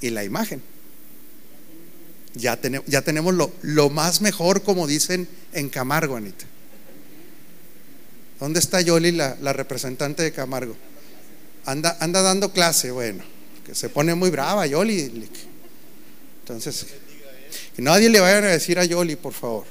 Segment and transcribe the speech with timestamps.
[0.00, 0.62] y la imagen.
[2.34, 6.44] Ya, ya tenemos lo, lo, más mejor, como dicen en Camargo, Anita.
[8.38, 10.76] ¿Dónde está Yoli, la, la representante de Camargo?
[11.64, 13.24] Anda, anda dando clase, bueno,
[13.66, 15.28] que se pone muy brava Yoli.
[16.42, 16.86] Entonces,
[17.74, 19.64] que nadie le vaya a decir a Yoli, por favor.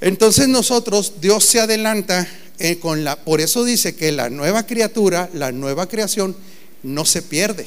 [0.00, 2.26] Entonces nosotros, Dios se adelanta
[2.58, 6.36] eh, con la, por eso dice que la nueva criatura, la nueva creación,
[6.82, 7.66] no se pierde,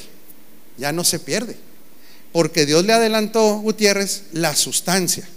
[0.78, 1.56] ya no se pierde,
[2.32, 5.28] porque Dios le adelantó, Gutiérrez, la sustancia.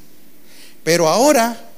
[0.84, 1.70] Pero ahora,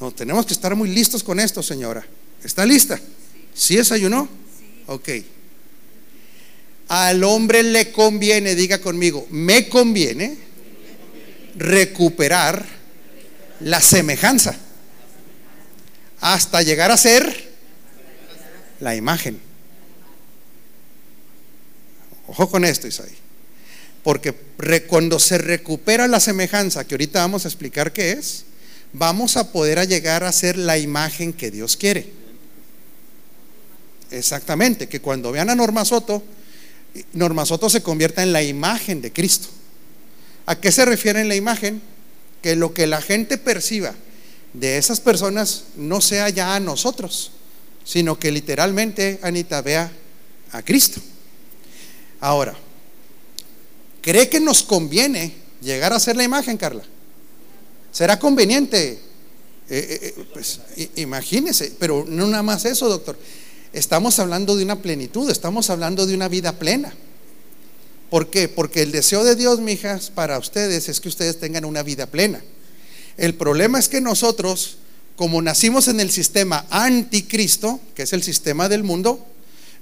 [0.00, 2.04] no, tenemos que estar muy listos con esto, señora.
[2.42, 2.98] ¿Está lista?
[3.54, 4.28] ¿Sí desayunó?
[4.86, 5.08] Ok.
[6.88, 10.36] Al hombre le conviene, diga conmigo, me conviene
[11.56, 12.64] recuperar
[13.60, 14.56] la semejanza
[16.20, 17.50] hasta llegar a ser
[18.80, 19.51] la imagen.
[22.32, 23.12] Ojo con esto, Isaí.
[24.02, 24.32] Porque
[24.88, 28.44] cuando se recupera la semejanza, que ahorita vamos a explicar qué es,
[28.94, 32.10] vamos a poder llegar a ser la imagen que Dios quiere.
[34.10, 36.22] Exactamente, que cuando vean a Norma Soto,
[37.12, 39.48] Norma Soto se convierta en la imagen de Cristo.
[40.46, 41.82] ¿A qué se refiere en la imagen?
[42.40, 43.94] Que lo que la gente perciba
[44.54, 47.32] de esas personas no sea ya a nosotros,
[47.84, 49.92] sino que literalmente Anita vea
[50.50, 51.02] a Cristo.
[52.22, 52.54] Ahora,
[54.00, 56.84] ¿cree que nos conviene llegar a ser la imagen, Carla?
[57.90, 58.92] ¿Será conveniente?
[58.92, 59.00] Eh,
[59.68, 60.60] eh, eh, pues
[60.94, 63.18] imagínese, pero no nada más eso, doctor.
[63.72, 66.94] Estamos hablando de una plenitud, estamos hablando de una vida plena.
[68.08, 68.48] ¿Por qué?
[68.48, 72.40] Porque el deseo de Dios, mijas, para ustedes es que ustedes tengan una vida plena.
[73.16, 74.76] El problema es que nosotros,
[75.16, 79.26] como nacimos en el sistema anticristo, que es el sistema del mundo,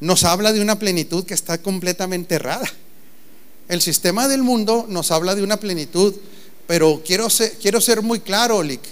[0.00, 2.68] nos habla de una plenitud que está completamente errada.
[3.68, 6.14] El sistema del mundo nos habla de una plenitud,
[6.66, 8.82] pero quiero ser, quiero ser muy claro, Lick,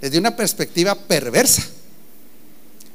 [0.00, 1.66] desde una perspectiva perversa.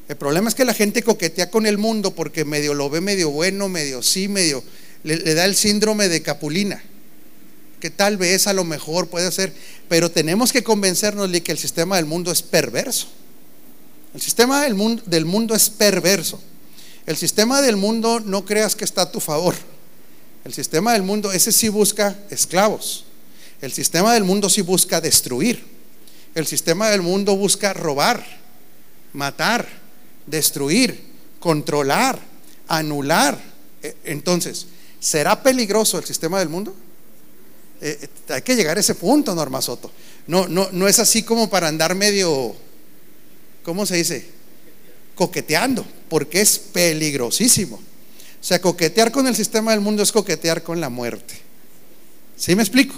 [0.08, 3.32] El problema es que la gente coquetea con el mundo porque medio lo ve medio
[3.32, 4.64] bueno, medio sí, medio
[5.04, 6.82] le, le da el síndrome de Capulina
[7.84, 9.52] que tal vez a lo mejor puede ser,
[9.90, 13.08] pero tenemos que convencernos de que el sistema del mundo es perverso.
[14.14, 16.40] El sistema del mundo, del mundo es perverso.
[17.06, 19.56] El sistema del mundo no creas que está a tu favor.
[20.46, 23.06] El sistema del mundo, ese sí busca esclavos.
[23.62, 25.64] El sistema del mundo sí busca destruir.
[26.36, 28.26] El sistema del mundo busca robar,
[29.14, 29.68] matar,
[30.26, 31.00] destruir,
[31.40, 32.20] controlar,
[32.68, 33.40] anular.
[33.82, 34.68] E, entonces,
[35.00, 36.76] ¿será peligroso el sistema del mundo?
[37.82, 39.92] Eh, eh, hay que llegar a ese punto, Norma Soto.
[40.26, 42.56] No, no, no es así como para andar medio,
[43.64, 44.26] ¿cómo se dice?
[45.16, 47.76] Coqueteando, porque es peligrosísimo.
[47.78, 51.36] O sea, coquetear con el sistema del mundo es coquetear con la muerte.
[52.36, 52.96] ¿Sí me explico?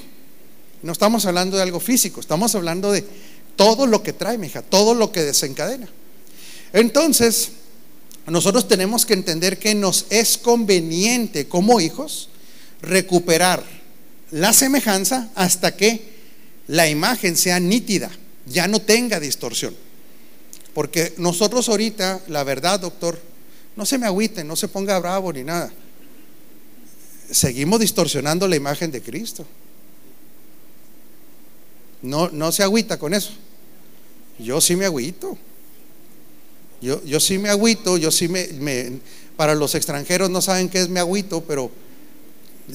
[0.81, 3.03] No estamos hablando de algo físico, estamos hablando de
[3.55, 5.87] todo lo que trae, mi hija, todo lo que desencadena.
[6.73, 7.51] Entonces,
[8.27, 12.29] nosotros tenemos que entender que nos es conveniente como hijos
[12.81, 13.63] recuperar
[14.31, 16.15] la semejanza hasta que
[16.67, 18.09] la imagen sea nítida,
[18.47, 19.75] ya no tenga distorsión.
[20.75, 23.17] Porque nosotros ahorita, la verdad, doctor,
[23.77, 25.71] no se me agüite, no se ponga bravo ni nada.
[27.31, 29.45] Seguimos distorsionando la imagen de Cristo.
[32.01, 33.31] No, no se agüita con eso.
[34.37, 35.37] Yo sí me agüito.
[36.81, 38.99] Yo, yo sí me agüito, yo sí me,
[39.37, 41.71] Para los extranjeros no saben qué es me agüito, pero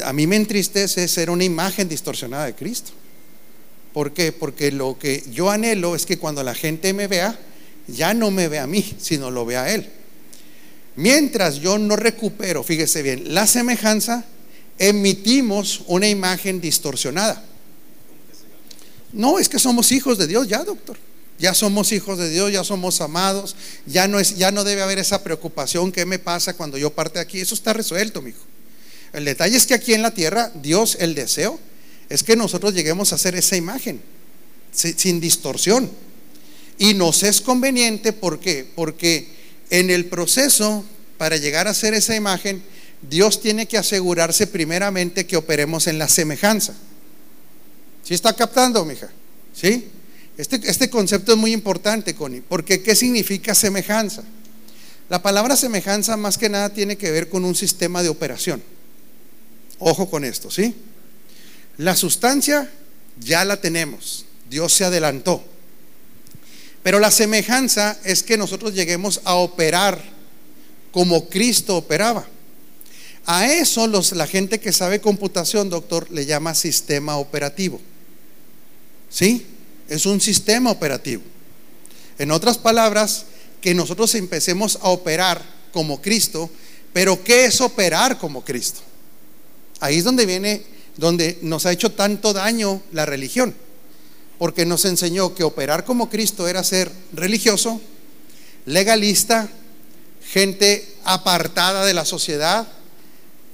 [0.03, 2.93] a mí me entristece ser una imagen distorsionada de Cristo.
[3.93, 4.33] ¿Por qué?
[4.33, 7.39] Porque lo que yo anhelo es que cuando la gente me vea,
[7.95, 9.89] ya no me vea a mí, sino lo vea a Él.
[10.97, 14.25] Mientras yo no recupero, fíjese bien, la semejanza,
[14.78, 17.45] emitimos una imagen distorsionada.
[19.12, 20.97] No, es que somos hijos de Dios ya, doctor.
[21.39, 23.56] Ya somos hijos de Dios, ya somos amados,
[23.87, 27.15] ya no es ya no debe haber esa preocupación qué me pasa cuando yo parte
[27.15, 28.45] de aquí, eso está resuelto, hijo
[29.12, 31.59] el detalle es que aquí en la tierra, Dios, el deseo,
[32.09, 34.01] es que nosotros lleguemos a hacer esa imagen,
[34.72, 35.91] sin distorsión.
[36.80, 38.66] Y nos es conveniente, ¿por qué?
[38.74, 39.28] Porque
[39.68, 40.82] en el proceso,
[41.18, 42.62] para llegar a hacer esa imagen,
[43.03, 46.72] Dios tiene que asegurarse primeramente que operemos en la semejanza.
[48.03, 49.10] ¿Sí está captando, mija?
[49.54, 49.88] ¿Sí?
[50.38, 54.24] Este, este concepto es muy importante, Connie, porque ¿qué significa semejanza?
[55.10, 58.62] La palabra semejanza más que nada tiene que ver con un sistema de operación.
[59.80, 60.74] Ojo con esto, ¿sí?
[61.77, 62.71] La sustancia
[63.18, 65.44] ya la tenemos, Dios se adelantó.
[66.82, 70.03] Pero la semejanza es que nosotros lleguemos a operar
[70.92, 72.27] como Cristo operaba.
[73.27, 77.80] A eso los, la gente que sabe computación, doctor, le llama sistema operativo.
[79.10, 79.47] ¿Sí?
[79.88, 81.22] Es un sistema operativo.
[82.18, 83.27] En otras palabras,
[83.60, 85.42] que nosotros empecemos a operar
[85.72, 86.50] como Cristo,
[86.92, 88.80] pero ¿qué es operar como Cristo?
[89.80, 90.62] Ahí es donde viene,
[90.97, 93.54] donde nos ha hecho tanto daño la religión,
[94.41, 97.78] porque nos enseñó que operar como Cristo era ser religioso,
[98.65, 99.51] legalista,
[100.33, 102.66] gente apartada de la sociedad,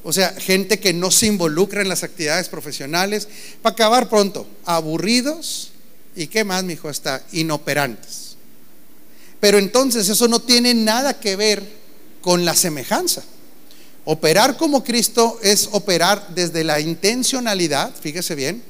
[0.04, 3.26] o sea, gente que no se involucra en las actividades profesionales,
[3.62, 5.72] para acabar pronto, aburridos
[6.14, 8.36] y qué más, mi hijo, está inoperantes.
[9.40, 11.64] Pero entonces eso no tiene nada que ver
[12.20, 13.24] con la semejanza.
[14.04, 18.62] Operar como Cristo es operar desde la intencionalidad, fíjese bien,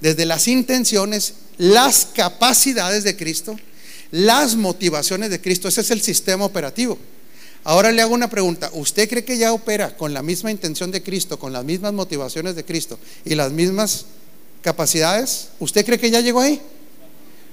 [0.00, 3.54] desde las intenciones, las capacidades de Cristo,
[4.10, 5.68] las motivaciones de Cristo.
[5.68, 6.96] Ese es el sistema operativo.
[7.64, 8.70] Ahora le hago una pregunta.
[8.72, 12.56] ¿Usted cree que ya opera con la misma intención de Cristo, con las mismas motivaciones
[12.56, 14.06] de Cristo y las mismas
[14.62, 15.48] capacidades?
[15.58, 16.62] ¿Usted cree que ya llegó ahí?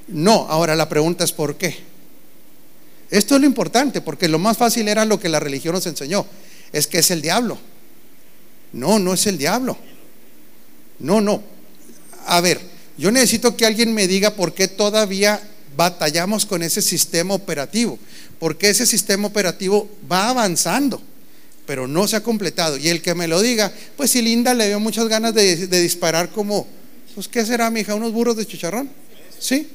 [0.07, 0.48] No.
[0.50, 1.75] Ahora la pregunta es ¿por qué?
[3.12, 6.25] Esto es lo importante, porque lo más fácil era lo que la religión nos enseñó.
[6.71, 7.57] Es que es el diablo.
[8.71, 9.77] No, no es el diablo.
[11.00, 11.44] No, no.
[12.25, 15.41] A ver, yo necesito que alguien me diga por qué todavía
[15.75, 17.99] batallamos con ese sistema operativo,
[18.39, 21.01] porque ese sistema operativo va avanzando,
[21.67, 22.77] pero no se ha completado.
[22.77, 26.29] Y el que me lo diga, pues si Linda le dio muchas ganas de, disparar
[26.31, 26.67] como,
[27.13, 27.94] pues ¿qué será, mija?
[27.94, 28.89] ¿Unos burros de chicharrón?
[29.39, 29.69] ¿Sí?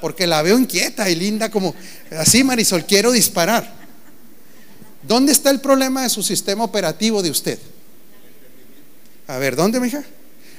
[0.00, 1.74] Porque la veo inquieta y linda como,
[2.16, 3.76] así Marisol, quiero disparar.
[5.02, 7.58] ¿Dónde está el problema de su sistema operativo de usted?
[9.26, 10.04] A ver, ¿dónde, mija?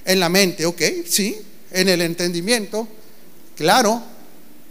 [0.03, 1.37] En la mente, ok, sí.
[1.71, 2.87] En el entendimiento,
[3.55, 4.03] claro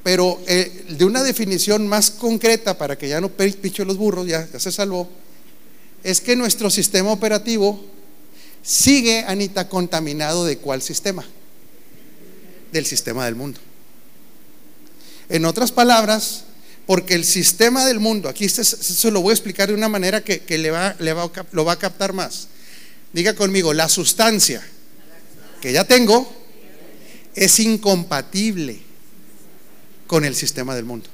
[0.09, 4.49] pero eh, de una definición más concreta para que ya no picho los burros, ya,
[4.59, 5.07] se salvó,
[6.03, 7.85] es que nuestro sistema operativo
[8.63, 11.27] sigue, Anita, contaminado de cuál sistema?
[12.73, 13.61] Del sistema del mundo.
[15.29, 16.45] En otras palabras,
[16.87, 20.43] porque el sistema del mundo, aquí se, lo voy a explicar de una manera que,
[20.57, 22.49] le va, le va, lo va a captar más.
[23.13, 24.67] Diga conmigo, la sustancia
[25.61, 26.33] que ya tengo
[27.39, 28.81] es incompatible
[30.07, 31.09] con el sistema del mundo.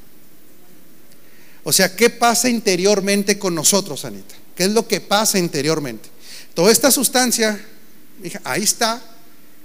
[1.64, 4.34] O sea, ¿qué pasa interiormente con nosotros, Anita?
[4.54, 6.08] ¿Qué es lo que pasa interiormente?
[6.54, 7.62] Toda esta sustancia,
[8.44, 9.02] ahí está,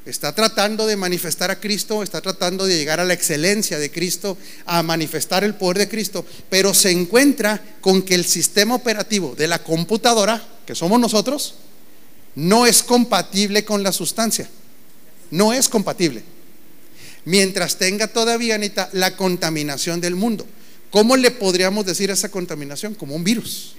[0.06, 4.38] está tratando de manifestar a Cristo, está tratando de llegar a la excelencia de Cristo,
[4.66, 9.48] a manifestar el poder de Cristo, pero se encuentra con que el sistema operativo de
[9.48, 11.56] la computadora, que somos nosotros,
[12.36, 14.50] no es compatible con la sustancia.
[15.32, 16.24] No es compatible
[17.26, 20.46] mientras tenga todavía, Anita, la contaminación del mundo.
[20.92, 22.96] ¿Cómo le podríamos decir a esa contaminación?
[22.96, 23.76] Como un virus.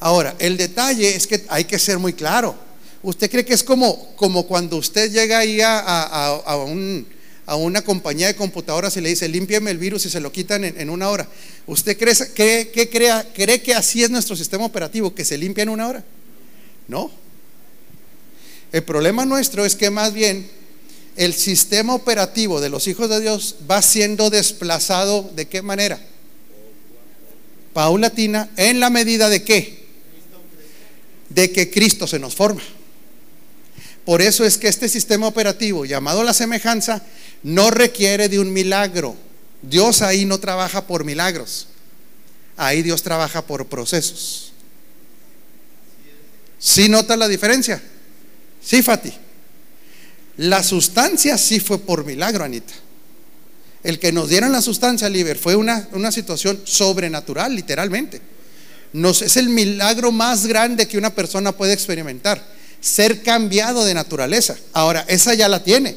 [0.00, 2.56] Ahora, el detalle es que hay que ser muy claro.
[3.02, 8.34] ¿Usted cree que es como, como cuando usted llega ahí a, a, una compañía de
[8.34, 11.28] computadoras y le dice, límpiame el virus y se lo quitan en, una hora?
[11.66, 15.86] ¿Usted cree, que, cree que así es nuestro sistema operativo, que se limpia en una
[15.86, 16.04] hora?
[16.88, 17.10] No.
[18.72, 20.50] El problema nuestro es que más bien
[21.16, 25.98] el sistema operativo de los hijos de Dios va siendo desplazado de qué manera?
[27.72, 29.86] Paulatina, en la medida de qué?
[31.28, 32.62] De que Cristo se nos forma.
[34.04, 37.02] Por eso es que este sistema operativo llamado la semejanza
[37.42, 39.16] no requiere de un milagro.
[39.62, 41.68] Dios ahí no trabaja por milagros.
[42.56, 44.52] Ahí Dios trabaja por procesos.
[46.58, 47.82] ¿Sí nota la diferencia?
[48.62, 49.12] Sí, Fati.
[50.38, 52.74] La sustancia sí fue por milagro, Anita.
[53.82, 58.20] El que nos dieran la sustancia, Liber, fue una, una situación sobrenatural, literalmente.
[58.92, 62.44] Nos, es el milagro más grande que una persona puede experimentar,
[62.80, 64.56] ser cambiado de naturaleza.
[64.72, 65.96] Ahora, esa ya la tiene.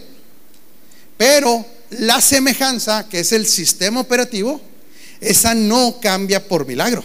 [1.18, 4.62] Pero la semejanza, que es el sistema operativo,
[5.20, 7.04] esa no cambia por milagro.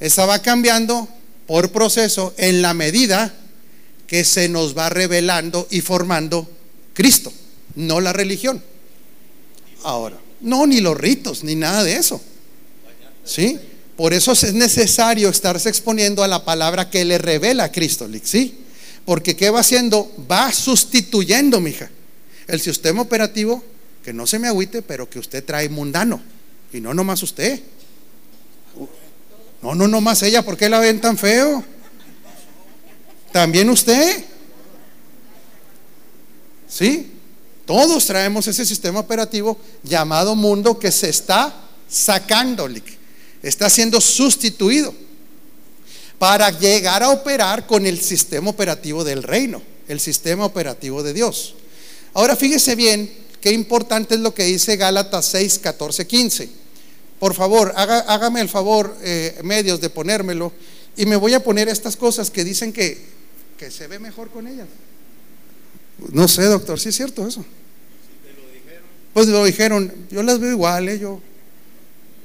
[0.00, 1.08] Esa va cambiando
[1.46, 3.34] por proceso en la medida
[4.08, 6.50] que se nos va revelando y formando
[6.94, 7.32] Cristo,
[7.76, 8.60] no la religión.
[9.84, 12.20] Ahora, no, ni los ritos, ni nada de eso.
[13.24, 13.60] ¿Sí?
[13.96, 18.58] Por eso es necesario estarse exponiendo a la palabra que le revela a Cristo, ¿sí?
[19.04, 20.10] Porque ¿qué va haciendo?
[20.30, 21.90] Va sustituyendo, mija,
[22.46, 23.62] el sistema operativo,
[24.02, 26.22] que no se me agüite, pero que usted trae mundano.
[26.72, 27.60] Y no nomás usted.
[29.62, 31.64] No, no nomás ella, ¿por qué la ven tan feo?
[33.32, 34.24] También usted.
[36.68, 37.12] ¿Sí?
[37.66, 41.54] Todos traemos ese sistema operativo llamado mundo que se está
[41.88, 42.68] sacando,
[43.42, 44.94] está siendo sustituido.
[46.18, 51.54] para llegar a operar con el sistema operativo del reino, el sistema operativo de Dios.
[52.12, 53.08] Ahora fíjese bien
[53.40, 56.48] qué importante es lo que dice Gálatas 6, 14, 15.
[57.18, 60.52] Por favor, hágame el favor, eh, medios, de ponérmelo.
[60.96, 63.17] Y me voy a poner estas cosas que dicen que,
[63.58, 64.68] que se ve mejor con ellas.
[66.12, 67.44] No sé, doctor, sí es cierto eso.
[69.12, 70.98] Pues lo dijeron, yo las veo igual, ¿eh?
[70.98, 71.20] yo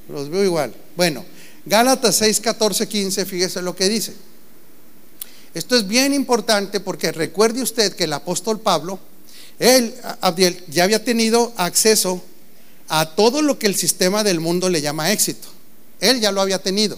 [0.09, 0.73] los veo igual.
[0.95, 1.25] Bueno,
[1.65, 4.13] Gálatas 6, 14, 15, fíjese lo que dice.
[5.53, 8.99] Esto es bien importante porque recuerde usted que el apóstol Pablo,
[9.59, 12.23] él, Abdiel, ya había tenido acceso
[12.89, 15.47] a todo lo que el sistema del mundo le llama éxito.
[15.99, 16.97] Él ya lo había tenido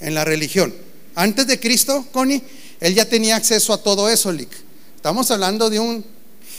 [0.00, 0.74] en la religión.
[1.14, 2.42] Antes de Cristo, Connie,
[2.80, 4.50] él ya tenía acceso a todo eso, Lick.
[4.96, 6.04] Estamos hablando de un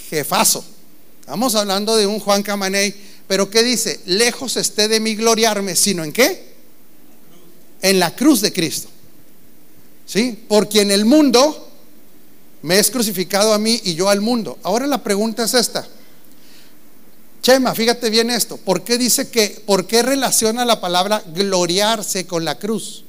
[0.10, 0.64] jefazo.
[1.20, 2.94] Estamos hablando de un Juan Camaney.
[3.28, 4.00] Pero ¿qué dice?
[4.06, 6.54] Lejos esté de mí gloriarme, sino en qué?
[7.82, 8.90] En la cruz de Cristo.
[10.06, 10.44] ¿Sí?
[10.48, 11.70] Porque en el mundo
[12.62, 14.58] me es crucificado a mí y yo al mundo.
[14.64, 15.88] Ahora la pregunta es esta.
[17.42, 18.58] Chema, fíjate bien esto.
[18.58, 23.05] ¿Por qué dice que, por qué relaciona la palabra gloriarse con la cruz?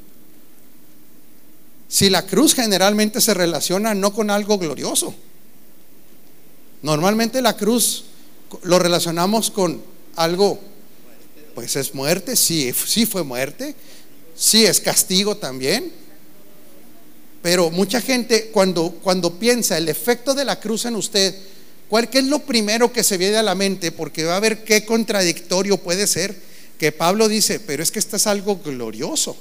[1.88, 5.14] Si la cruz generalmente se relaciona no con algo glorioso.
[6.82, 8.04] Normalmente la cruz
[8.62, 9.82] lo relacionamos con
[10.16, 10.58] algo,
[11.54, 13.74] pues es muerte, sí, sí fue muerte,
[14.34, 15.92] sí es castigo también.
[17.42, 21.34] Pero mucha gente cuando, cuando piensa el efecto de la cruz en usted,
[21.88, 23.92] ¿Cuál es lo primero que se viene a la mente?
[23.92, 26.34] Porque va a ver qué contradictorio puede ser
[26.78, 29.36] que Pablo dice, pero es que esto es algo glorioso.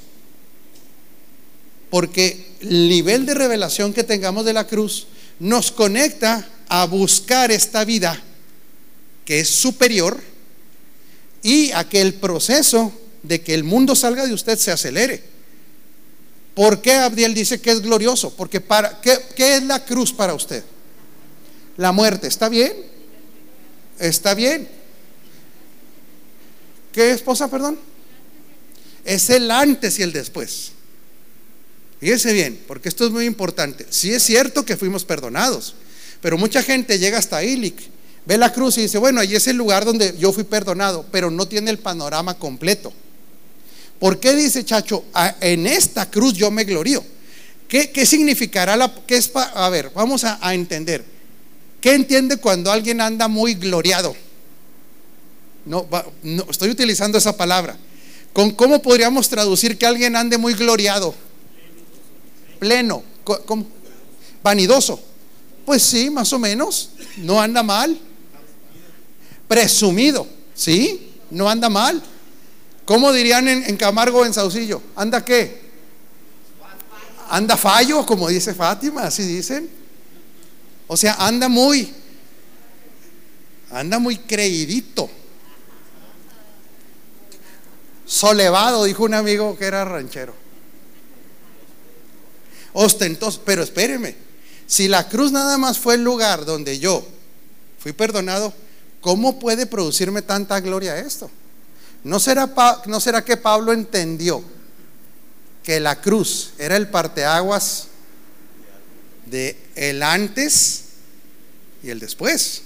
[1.90, 5.08] Porque el nivel de revelación que tengamos de la cruz
[5.40, 8.22] nos conecta a buscar esta vida
[9.24, 10.20] que es superior
[11.42, 12.92] y a que el proceso
[13.24, 15.24] de que el mundo salga de usted se acelere.
[16.54, 18.36] ¿Por qué Abdiel dice que es glorioso?
[18.36, 20.64] Porque para, ¿qué, ¿qué es la cruz para usted?
[21.78, 22.28] la muerte.
[22.28, 22.74] ¿Está bien?
[24.00, 24.68] Está bien.
[26.92, 27.78] ¿Qué esposa, perdón?
[29.04, 30.72] Es el antes y el después.
[32.06, 33.88] Fíjese bien, porque esto es muy importante.
[33.90, 35.74] Sí es cierto que fuimos perdonados,
[36.22, 37.74] pero mucha gente llega hasta ahí,
[38.28, 41.32] ve la cruz y dice, bueno, ahí es el lugar donde yo fui perdonado, pero
[41.32, 42.94] no tiene el panorama completo.
[43.98, 45.06] ¿Por qué dice Chacho,
[45.42, 47.04] en esta cruz yo me glorío?
[47.68, 48.94] ¿Qué, significará la...
[49.08, 51.04] Qué es a ver, vamos a entender.
[51.82, 54.16] ¿Qué entiende cuando alguien anda muy gloriado?
[55.66, 55.88] No,
[56.52, 57.76] estoy utilizando esa palabra.
[58.32, 61.25] ¿Con cómo podríamos traducir que alguien ande muy gloriado?
[62.60, 63.04] Pleno,
[64.44, 65.02] vanidoso.
[65.66, 66.92] Pues sí, más o menos.
[67.18, 68.00] No anda mal.
[69.48, 71.14] Presumido, ¿sí?
[71.32, 72.02] No anda mal.
[72.86, 74.82] ¿Cómo dirían en, en Camargo en Saucillo?
[74.96, 75.66] ¿Anda qué?
[77.30, 79.70] Anda fallo, como dice Fátima, así dicen.
[80.88, 81.92] O sea, anda muy,
[83.72, 85.10] anda muy creidito.
[88.06, 90.45] Solevado, dijo un amigo que era ranchero.
[92.78, 94.16] Ostentoso, pero espéreme,
[94.68, 97.06] si la cruz nada más fue el lugar donde yo
[97.80, 98.54] fui perdonado,
[99.00, 101.32] ¿cómo puede producirme tanta gloria esto?
[102.04, 102.54] ¿No será,
[102.86, 104.44] ¿No será que Pablo entendió
[105.64, 107.88] que la cruz era el parteaguas
[109.26, 110.84] de el antes
[111.82, 112.62] y el después.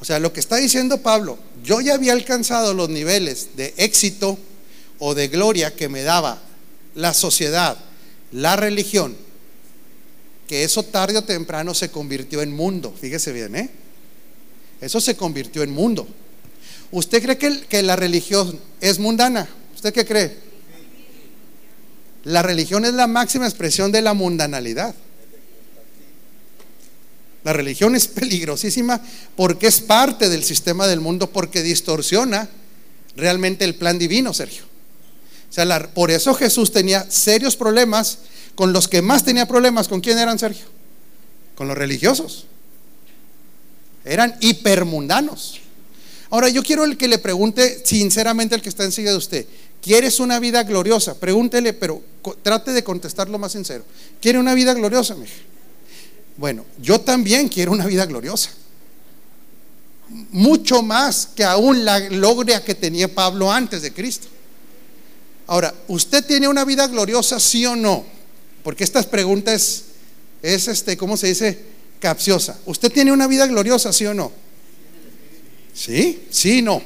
[0.00, 4.38] O sea, lo que está diciendo Pablo, yo ya había alcanzado los niveles de éxito
[4.98, 6.40] o de gloria que me daba
[6.94, 7.76] la sociedad,
[8.32, 9.16] la religión,
[10.48, 12.94] que eso tarde o temprano se convirtió en mundo.
[12.98, 13.70] Fíjese bien, ¿eh?
[14.80, 16.08] Eso se convirtió en mundo.
[16.90, 19.48] ¿Usted cree que, que la religión es mundana?
[19.74, 20.36] ¿Usted qué cree?
[22.24, 24.94] La religión es la máxima expresión de la mundanalidad.
[27.44, 29.00] La religión es peligrosísima
[29.36, 32.48] porque es parte del sistema del mundo, porque distorsiona
[33.16, 34.71] realmente el plan divino, Sergio.
[35.52, 38.18] Sea, por eso Jesús tenía serios problemas
[38.54, 39.86] con los que más tenía problemas.
[39.86, 40.66] ¿Con quién eran, Sergio?
[41.54, 42.46] Con los religiosos.
[44.04, 45.60] Eran hipermundanos.
[46.30, 49.46] Ahora, yo quiero el que le pregunte sinceramente al que está enseguida de usted,
[49.82, 51.18] ¿Quieres una vida gloriosa?
[51.18, 52.00] Pregúntele, pero
[52.42, 53.84] trate de contestarlo más sincero.
[54.20, 55.34] ¿Quiere una vida gloriosa, mija?
[56.36, 58.50] Bueno, yo también quiero una vida gloriosa.
[60.30, 64.28] Mucho más que aún la gloria que tenía Pablo antes de Cristo.
[65.46, 68.04] Ahora, ¿usted tiene una vida gloriosa, sí o no?
[68.62, 69.84] Porque estas preguntas
[70.42, 71.58] es, este, ¿cómo se dice?
[72.00, 72.58] Capciosa.
[72.66, 74.32] ¿Usted tiene una vida gloriosa, sí o no?
[75.74, 76.82] Sí, sí, no.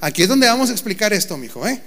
[0.00, 1.66] Aquí es donde vamos a explicar esto, mijo.
[1.66, 1.80] ¿eh?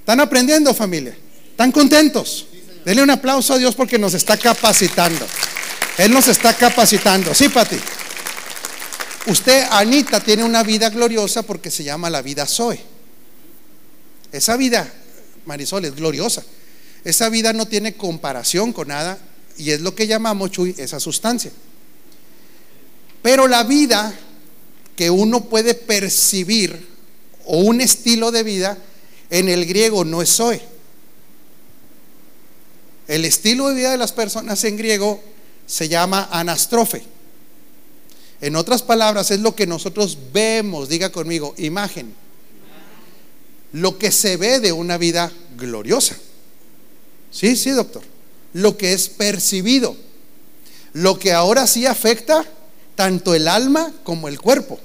[0.00, 1.16] ¿Están aprendiendo, familia?
[1.50, 2.46] ¿Están contentos?
[2.84, 5.26] Denle un aplauso a Dios porque nos está capacitando.
[5.98, 7.34] Él nos está capacitando.
[7.34, 7.76] Sí, Pati.
[9.26, 12.80] Usted, Anita, tiene una vida gloriosa porque se llama la vida Zoe.
[14.32, 14.92] Esa vida,
[15.46, 16.44] Marisol, es gloriosa.
[17.04, 19.18] Esa vida no tiene comparación con nada
[19.56, 21.50] y es lo que llamamos, Chuy, esa sustancia.
[23.22, 24.14] Pero la vida
[24.96, 26.88] que uno puede percibir
[27.46, 28.78] o un estilo de vida
[29.30, 30.60] en el griego no es Zoe.
[33.08, 35.22] El estilo de vida de las personas en griego
[35.66, 37.02] se llama anastrofe.
[38.40, 42.14] En otras palabras, es lo que nosotros vemos, diga conmigo, imagen.
[43.72, 46.16] Lo que se ve de una vida gloriosa.
[47.30, 48.02] Sí, sí, doctor.
[48.52, 49.96] Lo que es percibido.
[50.92, 52.44] Lo que ahora sí afecta
[52.96, 54.80] tanto el alma como el cuerpo.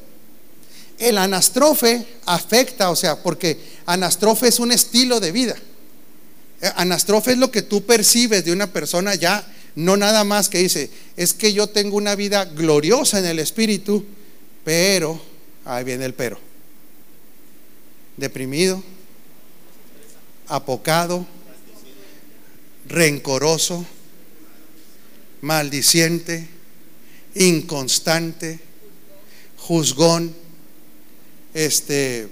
[1.00, 5.56] El anastrofe afecta, o sea, porque anastrofe es un estilo de vida.
[6.62, 10.60] Eh, anastrofe es lo que tú percibes de una persona ya no nada más que
[10.60, 14.06] dice, es que yo tengo una vida gloriosa en el Espíritu,
[14.64, 15.22] pero,
[15.66, 16.40] ahí viene el pero,
[18.18, 18.84] deprimido,
[20.48, 21.26] apocado,
[22.88, 23.86] rencoroso,
[25.42, 26.48] maldiciente,
[27.36, 28.60] inconstante,
[29.58, 30.34] juzgón,
[31.54, 32.30] este,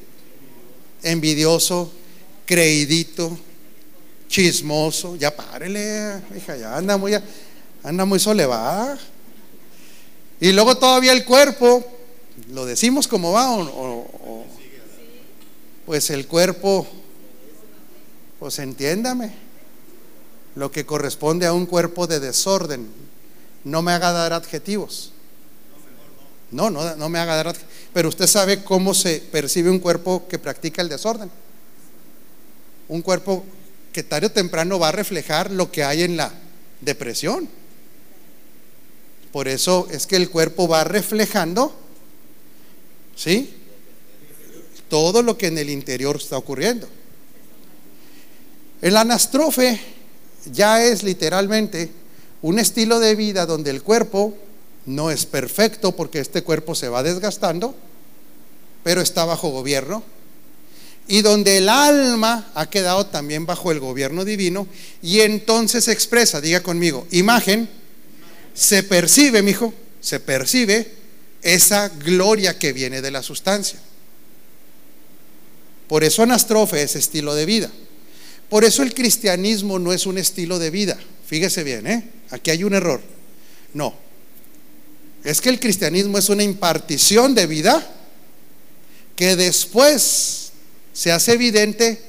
[1.03, 1.91] envidioso,
[2.45, 3.37] creidito,
[4.27, 7.13] chismoso, ya párele, hija, ya anda muy,
[7.83, 8.19] anda muy.
[10.39, 11.85] Y luego todavía el cuerpo,
[12.49, 14.45] lo decimos como va, o,
[15.85, 16.87] pues el cuerpo,
[18.39, 19.33] pues entiéndame,
[20.55, 22.87] lo que corresponde a un cuerpo de desorden,
[23.63, 25.11] no me haga dar adjetivos.
[26.51, 27.73] No, no, no me haga dar adjetivos.
[27.93, 31.29] Pero usted sabe cómo se percibe un cuerpo que practica el desorden.
[32.87, 33.43] Un cuerpo
[33.91, 36.31] que tarde o temprano va a reflejar lo que hay en la
[36.81, 37.47] depresión.
[39.31, 41.73] Por eso es que el cuerpo va reflejando,
[43.15, 43.62] ¿sí?
[44.93, 46.87] Todo lo que en el interior está ocurriendo.
[48.79, 49.81] El anastrofe
[50.51, 51.89] ya es literalmente
[52.43, 54.35] un estilo de vida donde el cuerpo
[54.85, 57.73] no es perfecto porque este cuerpo se va desgastando,
[58.83, 60.03] pero está bajo gobierno
[61.07, 64.67] y donde el alma ha quedado también bajo el gobierno divino
[65.01, 67.67] y entonces expresa, diga conmigo, imagen,
[68.53, 70.93] se percibe, mi hijo, se percibe
[71.41, 73.79] esa gloria que viene de la sustancia.
[75.93, 77.69] Por eso anastrofe es estilo de vida.
[78.49, 80.97] Por eso el cristianismo no es un estilo de vida.
[81.27, 82.09] Fíjese bien, ¿eh?
[82.31, 82.99] Aquí hay un error.
[83.75, 83.93] No.
[85.23, 87.87] Es que el cristianismo es una impartición de vida
[89.15, 90.53] que después
[90.93, 92.01] se hace evidente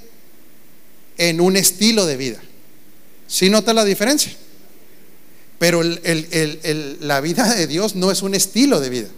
[1.18, 2.40] en un estilo de vida.
[3.28, 4.32] ¿Sí nota la diferencia?
[5.58, 9.08] Pero la vida de Dios no es un estilo de vida.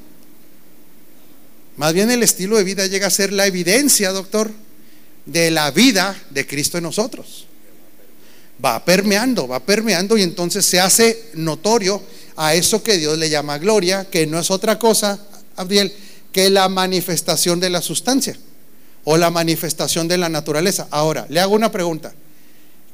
[1.77, 4.51] Más bien el estilo de vida llega a ser la evidencia, doctor,
[5.27, 7.47] de la vida de Cristo en nosotros.
[8.65, 12.03] Va permeando, va permeando y entonces se hace notorio
[12.37, 15.19] a eso que Dios le llama gloria, que no es otra cosa,
[15.57, 15.93] Abdiel,
[16.33, 18.37] que la manifestación de la sustancia
[19.05, 20.89] o la manifestación de la naturaleza.
[20.91, 22.15] Ahora, le hago una pregunta.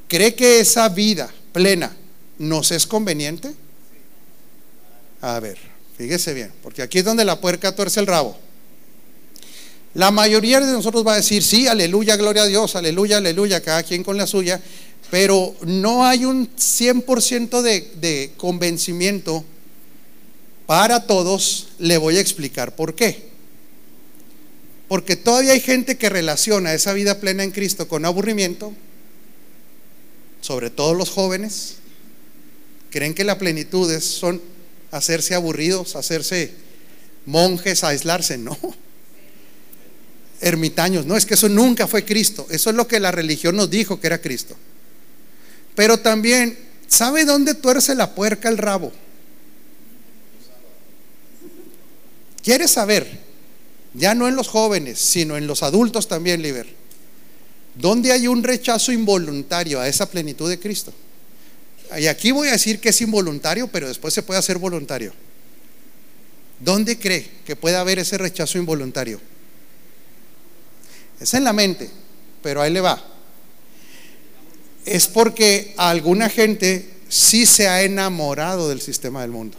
[0.09, 1.95] ¿Cree que esa vida plena
[2.39, 3.53] nos es conveniente?
[5.21, 5.59] A ver,
[5.97, 8.37] fíjese bien, porque aquí es donde la puerca tuerce el rabo.
[9.95, 13.83] La mayoría de nosotros va a decir, sí, aleluya, gloria a Dios, aleluya, aleluya, cada
[13.83, 14.61] quien con la suya,
[15.11, 19.45] pero no hay un 100% de, de convencimiento
[20.67, 21.69] para todos.
[21.79, 23.31] Le voy a explicar por qué.
[24.89, 28.73] Porque todavía hay gente que relaciona esa vida plena en Cristo con aburrimiento,
[30.41, 31.77] sobre todo los jóvenes.
[32.91, 34.41] Creen que la plenitud es, son
[34.91, 36.53] hacerse aburridos, hacerse
[37.27, 38.39] monjes, aislarse.
[38.43, 38.59] No.
[40.43, 41.07] Ermitaños.
[41.07, 42.47] No, es que eso nunca fue Cristo.
[42.51, 44.55] Eso es lo que la religión nos dijo que era Cristo.
[45.75, 48.93] Pero también, ¿sabe dónde tuerce la puerca el rabo?
[52.43, 53.23] ¿Quieres saber?
[53.95, 56.67] ya no en los jóvenes, sino en los adultos también, Liber,
[57.75, 60.93] donde hay un rechazo involuntario a esa plenitud de Cristo.
[61.99, 65.13] Y aquí voy a decir que es involuntario, pero después se puede hacer voluntario.
[66.59, 69.21] ¿Dónde cree que puede haber ese rechazo involuntario?
[71.23, 71.91] Es en la mente,
[72.43, 73.03] pero ahí le va.
[74.85, 79.57] Es porque alguna gente sí se ha enamorado del sistema del mundo.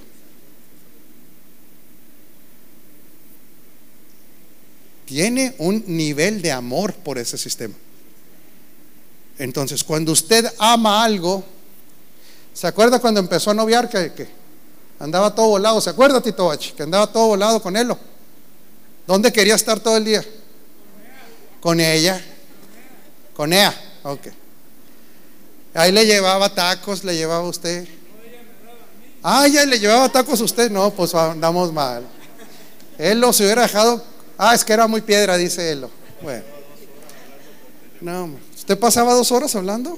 [5.13, 7.75] tiene un nivel de amor por ese sistema.
[9.37, 11.43] Entonces, cuando usted ama algo,
[12.51, 14.27] ¿se acuerda cuando empezó a noviar que,
[14.97, 15.79] andaba todo volado?
[15.81, 16.51] ¿Se acuerda, Tito?
[16.75, 17.91] Que andaba todo volado con él.
[19.05, 20.25] ¿Dónde quería estar todo el día?
[21.63, 22.21] Con ella.
[23.33, 23.73] Con ella.
[24.03, 24.27] Ok.
[25.73, 27.87] Ahí le llevaba tacos, le llevaba usted.
[29.23, 30.69] Ah, ya le llevaba tacos a usted.
[30.69, 32.05] No, pues andamos mal.
[32.97, 34.03] Él lo se hubiera dejado.
[34.37, 35.87] Ah, es que era muy piedra, dice él.
[36.21, 36.43] Bueno.
[38.01, 39.97] No, ¿usted pasaba dos horas hablando?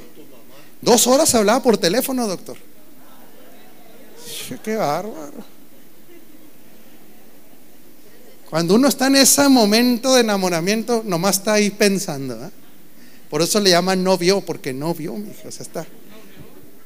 [0.81, 2.57] Dos horas hablaba por teléfono, doctor.
[4.63, 5.54] Qué bárbaro.
[8.55, 12.35] Cuando uno está en ese momento de enamoramiento, nomás está ahí pensando.
[12.35, 12.49] ¿eh?
[13.29, 15.41] Por eso le llaman no vio, porque no vio, mi hijo.
[15.43, 15.85] O está,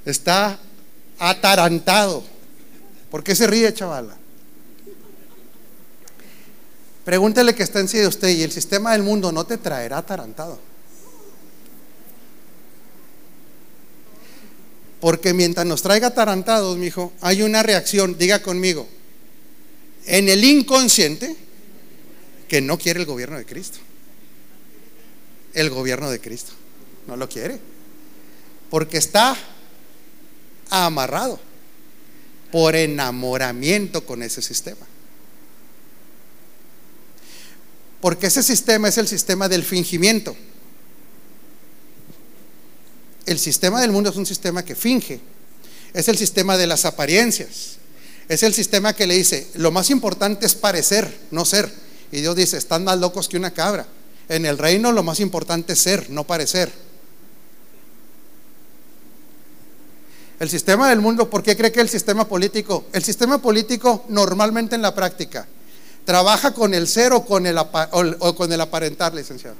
[0.03, 0.57] está
[1.19, 2.23] atarantado.
[3.11, 4.17] ¿Por qué se ríe, chavala?
[7.05, 9.99] Pregúntele que está en sí de usted y el sistema del mundo no te traerá
[9.99, 10.57] atarantado.
[14.99, 18.87] Porque mientras nos traiga atarantados, mi hijo, hay una reacción, diga conmigo,
[20.07, 21.48] en el inconsciente
[22.49, 23.77] que no quiere el gobierno de Cristo.
[25.53, 26.51] El gobierno de Cristo.
[27.07, 27.59] No lo quiere.
[28.69, 29.37] Porque está
[30.69, 31.39] amarrado
[32.51, 34.85] por enamoramiento con ese sistema.
[38.01, 40.35] Porque ese sistema es el sistema del fingimiento.
[43.25, 45.19] El sistema del mundo es un sistema que finge.
[45.93, 47.77] Es el sistema de las apariencias.
[48.27, 51.88] Es el sistema que le dice, lo más importante es parecer, no ser.
[52.11, 53.85] Y Dios dice, están más locos que una cabra.
[54.27, 56.71] En el reino lo más importante es ser, no parecer.
[60.39, 62.85] El sistema del mundo, ¿por qué cree que el sistema político?
[62.93, 65.47] El sistema político normalmente en la práctica
[66.05, 69.55] trabaja con el ser o con el, o aparentar, licenciado.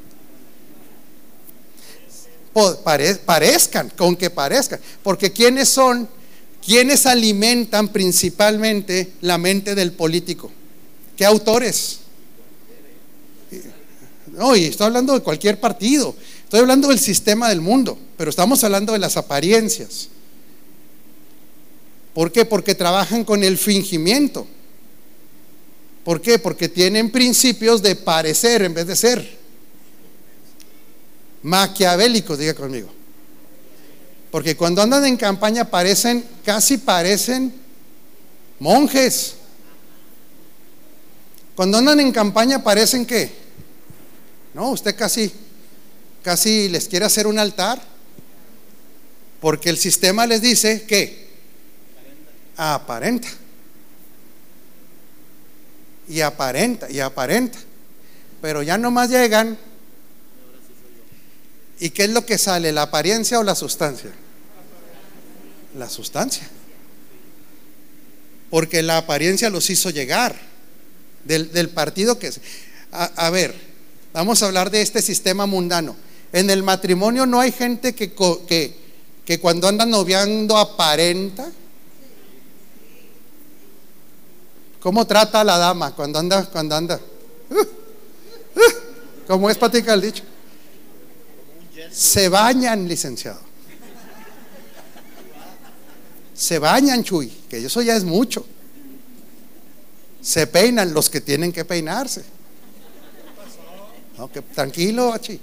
[3.26, 4.80] parezcan, con que parezcan.
[5.04, 6.08] Porque ¿quiénes son?
[6.66, 10.50] ¿Quiénes alimentan principalmente la mente del político?
[11.18, 12.00] ¿Qué autores?
[14.40, 16.16] No, y estoy hablando de cualquier partido.
[16.46, 20.08] Estoy hablando del sistema del mundo, pero estamos hablando de las apariencias.
[22.14, 22.46] ¿Por qué?
[22.46, 24.48] Porque trabajan con el fingimiento.
[26.06, 26.40] ¿Por qué?
[26.40, 29.38] Porque tienen principios de parecer en vez de ser.
[31.44, 32.88] Maquiavélicos, diga conmigo.
[34.32, 37.54] Porque cuando andan en campaña parecen, casi parecen
[38.58, 39.34] monjes.
[41.58, 43.49] Cuando andan en campaña parecen que
[44.54, 45.32] no, usted casi,
[46.24, 47.82] casi les quiere hacer un altar.
[49.40, 51.30] Porque el sistema les dice que
[52.58, 53.28] aparenta.
[56.08, 57.58] Y aparenta, y aparenta.
[58.42, 59.58] Pero ya nomás llegan.
[61.80, 62.72] ¿Y qué es lo que sale?
[62.74, 64.12] ¿La apariencia o la sustancia?
[65.78, 66.50] La sustancia.
[68.50, 70.36] Porque la apariencia los hizo llegar
[71.24, 72.32] del, partido que...
[72.92, 73.69] a ver,
[74.14, 75.96] Vamos a hablar de este sistema mundano.
[76.32, 78.14] En el matrimonio no hay gente que,
[78.48, 78.76] que,
[79.26, 81.52] que cuando anda noviando aparenta.
[84.82, 86.46] ¿Cómo trata a la dama cuando anda?
[86.46, 87.00] Cuando anda?
[87.50, 88.62] Uh, uh,
[89.28, 90.24] ¿Cómo es patica el dicho?
[91.92, 93.42] Se bañan, licenciado.
[96.34, 98.46] Se bañan, Chuy, que eso ya es mucho.
[100.22, 102.39] Se peinan los que tienen que peinarse
[104.54, 105.40] tranquilo, Achi.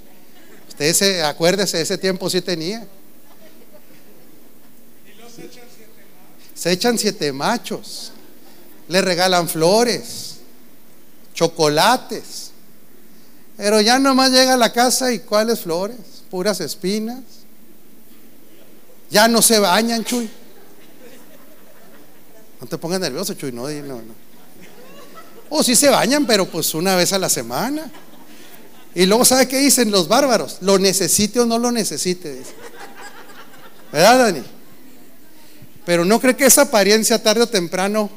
[0.68, 2.86] Usted se, acuérdese, ese tiempo sí tenía.
[6.54, 8.12] Se echan siete machos.
[8.88, 10.36] Le regalan flores,
[11.34, 12.50] chocolates.
[13.56, 15.96] Pero ya nomás llega a la casa y ¿cuáles flores?
[16.30, 17.20] Puras espinas.
[19.10, 20.28] Ya no se bañan, Chuy.
[22.60, 23.52] No te pongas nervioso, Chuy.
[23.52, 24.26] No, no, no.
[25.48, 27.90] O sí se bañan, pero pues una vez a la semana.
[28.96, 30.56] Y luego, ¿sabe qué dicen los bárbaros?
[30.62, 32.40] Lo necesite o no lo necesite.
[33.92, 34.42] ¿Verdad, Dani?
[35.84, 38.08] Pero no cree que esa apariencia tarde o temprano,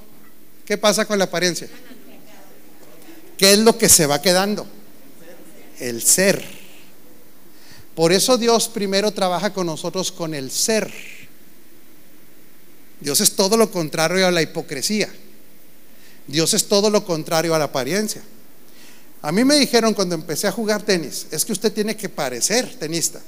[0.64, 1.68] ¿qué pasa con la apariencia?
[3.38, 4.66] ¿Qué es lo que se va quedando?
[5.80, 6.46] El ser.
[7.94, 10.90] Por eso Dios primero trabaja con nosotros con el ser.
[13.02, 15.10] Dios es todo lo contrario a la hipocresía.
[16.26, 18.24] Dios es todo lo contrario a la apariencia.
[19.22, 22.76] A mí me dijeron cuando empecé a jugar tenis, es que usted tiene que parecer
[22.80, 23.20] tenista.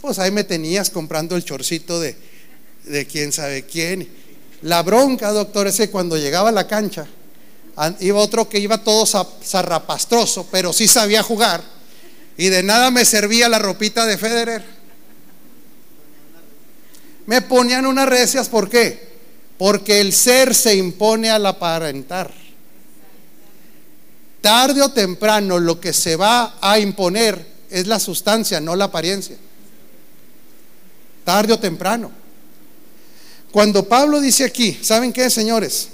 [0.00, 2.16] Pues ahí me tenías comprando el chorcito de,
[2.84, 4.08] de quién sabe quién.
[4.62, 7.06] La bronca, doctor, es que cuando llegaba a la cancha,
[8.00, 11.62] iba otro que iba todo zarrapastroso, pero sí sabía jugar.
[12.36, 14.64] Y de nada me servía la ropita de Federer.
[17.26, 19.14] Me ponían unas recias, ¿por qué?
[19.56, 22.43] Porque el ser se impone al aparentar.
[24.44, 29.38] Tarde o temprano lo que se va a imponer es la sustancia, no la apariencia.
[31.24, 32.10] Tarde o temprano.
[33.50, 35.88] Cuando Pablo dice aquí, ¿saben qué, señores?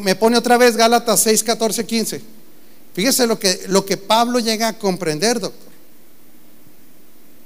[0.00, 2.22] Me pone otra vez Gálatas 6, 14, 15.
[2.94, 5.72] Fíjese lo que, lo que Pablo llega a comprender, doctor.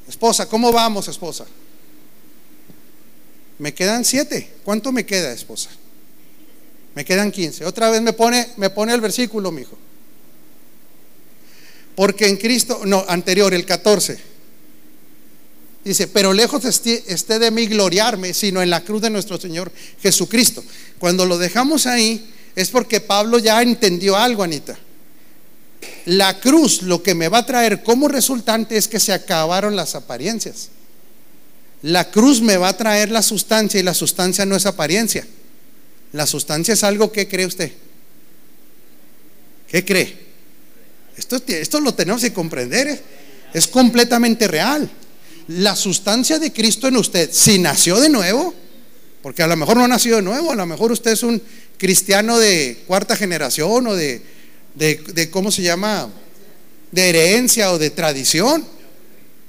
[0.09, 1.47] Esposa, ¿cómo vamos, esposa?
[3.59, 4.53] Me quedan siete.
[4.62, 5.71] ¿Cuánto me queda, esposa?
[6.95, 7.64] Me quedan quince.
[7.64, 9.77] Otra vez me pone, me pone el versículo, mi hijo.
[11.97, 14.19] Porque en Cristo, no, anterior, el 14.
[15.83, 20.63] Dice, pero lejos esté de mí gloriarme, sino en la cruz de nuestro Señor Jesucristo.
[20.99, 24.77] Cuando lo dejamos ahí, es porque Pablo ya entendió algo, Anita.
[26.05, 29.95] La cruz lo que me va a traer como resultante es que se acabaron las
[29.95, 30.71] apariencias.
[31.83, 35.27] La cruz me va a traer la sustancia y la sustancia no es apariencia.
[36.13, 37.73] La sustancia es algo que cree usted.
[39.69, 40.26] ¿Qué cree?
[41.16, 43.00] Esto, esto lo tenemos que comprender.
[43.52, 44.88] Es completamente real.
[45.48, 48.52] La sustancia de Cristo en usted, si nació de nuevo,
[49.22, 51.40] porque a lo mejor no ha nacido de nuevo, a lo mejor usted es un
[51.79, 54.22] cristiano de cuarta generación o de,
[54.74, 56.09] de, ¿cómo se llama?
[56.90, 58.64] De herencia o de tradición,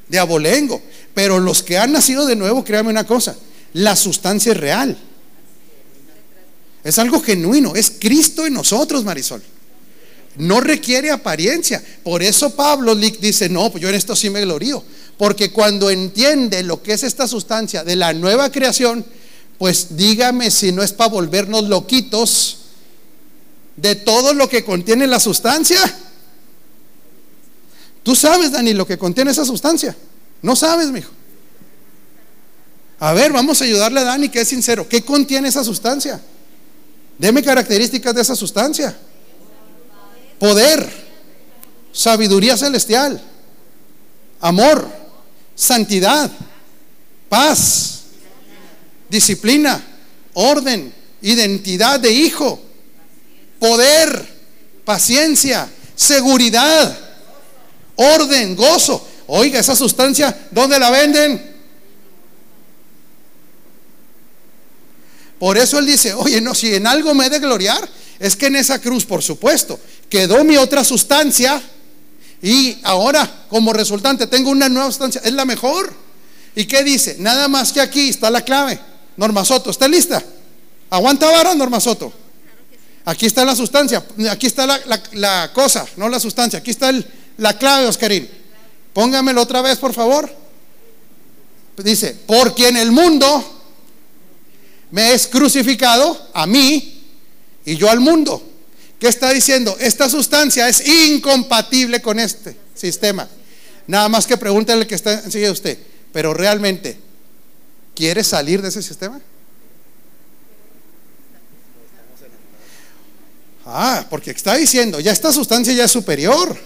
[0.07, 0.81] de abolengo.
[1.13, 3.35] Pero los que han nacido de nuevo, créame una cosa,
[3.73, 4.97] la sustancia es real.
[6.83, 9.43] Es algo genuino, es Cristo en nosotros, Marisol
[10.37, 11.83] no requiere apariencia.
[12.03, 14.83] Por eso Pablo dice, no, pues yo en esto sí me glorío.
[15.17, 19.03] Porque cuando entiende lo que es esta sustancia de la nueva creación,
[19.57, 22.57] pues dígame si no es para volvernos loquitos
[23.75, 25.79] de todo lo que contiene la sustancia.
[28.03, 29.95] Tú sabes, Dani, lo que contiene esa sustancia.
[30.41, 31.11] No sabes, mijo.
[32.99, 34.87] A ver, vamos a ayudarle a Dani que es sincero.
[34.87, 36.21] ¿Qué contiene esa sustancia?
[37.17, 38.95] Deme características de esa sustancia
[40.39, 40.89] poder,
[41.91, 43.21] sabiduría celestial,
[44.39, 44.89] amor,
[45.55, 46.31] santidad,
[47.29, 48.01] paz,
[49.09, 49.83] disciplina,
[50.33, 52.59] orden, identidad de hijo,
[53.59, 54.27] poder,
[54.85, 56.97] paciencia, seguridad,
[57.95, 59.05] orden, gozo.
[59.27, 61.57] Oiga, esa sustancia, ¿dónde la venden?
[65.39, 67.87] Por eso él dice, oye, no, si en algo me he de gloriar,
[68.19, 71.61] es que en esa cruz, por supuesto, quedó mi otra sustancia
[72.41, 75.93] y ahora como resultante tengo una nueva sustancia, es la mejor.
[76.55, 77.17] ¿Y qué dice?
[77.19, 78.79] Nada más que aquí está la clave.
[79.15, 80.23] Norma Soto, ¿está lista?
[80.89, 82.11] ¿Aguanta vara, Norma Soto?
[83.05, 86.59] Aquí está la sustancia, aquí está la, cosa, no la sustancia.
[86.59, 86.91] Aquí está
[87.37, 88.29] la clave, Oscarín.
[88.91, 90.29] Póngamelo otra vez, por favor.
[91.77, 93.61] Dice, porque en el mundo
[94.91, 96.96] me es crucificado a mí
[97.67, 98.41] y yo al mundo.
[98.97, 99.75] ¿Qué está diciendo?
[99.79, 103.27] Esta sustancia es incompatible con este sistema.
[103.85, 105.77] Nada más que pregúntale al que está enseguida usted,
[106.13, 106.97] pero realmente,
[107.93, 109.19] ¿quiere salir de ese sistema?
[113.65, 116.57] Ah, porque está diciendo, ya esta sustancia ya es superior.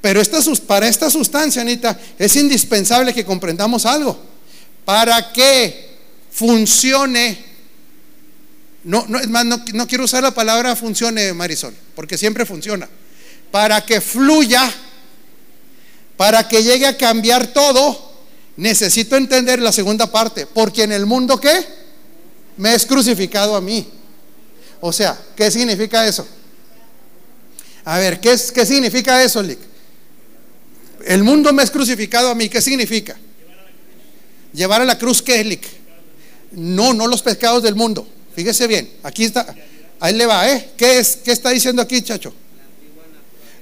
[0.00, 4.18] Pero esta, para esta sustancia, Anita, es indispensable que comprendamos algo.
[4.86, 5.98] Para que
[6.30, 7.49] funcione
[8.84, 12.88] no, no, es más, no, quiero usar la palabra funcione, Marisol, porque siempre funciona.
[13.50, 14.72] Para que fluya,
[16.16, 18.12] para que llegue a cambiar todo,
[18.56, 20.46] necesito entender la segunda parte.
[20.46, 21.64] Porque en el mundo, ¿qué?
[22.56, 23.86] Me es crucificado a mí.
[24.80, 26.26] O sea, ¿qué significa eso?
[27.84, 29.58] A ver, ¿qué, es, qué significa eso, Lick?
[31.04, 32.48] El mundo me es crucificado a mí.
[32.48, 33.16] ¿Qué significa?
[34.52, 35.60] Llevar a la cruz, ¿qué?
[36.52, 38.06] No, no los pecados del mundo.
[38.34, 39.54] Fíjese bien, aquí está,
[39.98, 40.70] ahí le va, ¿eh?
[40.76, 42.32] ¿Qué, es, qué está diciendo aquí, chacho?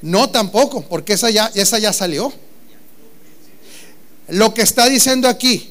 [0.03, 2.33] No tampoco, porque esa ya, esa ya salió.
[4.29, 5.71] Lo que está diciendo aquí,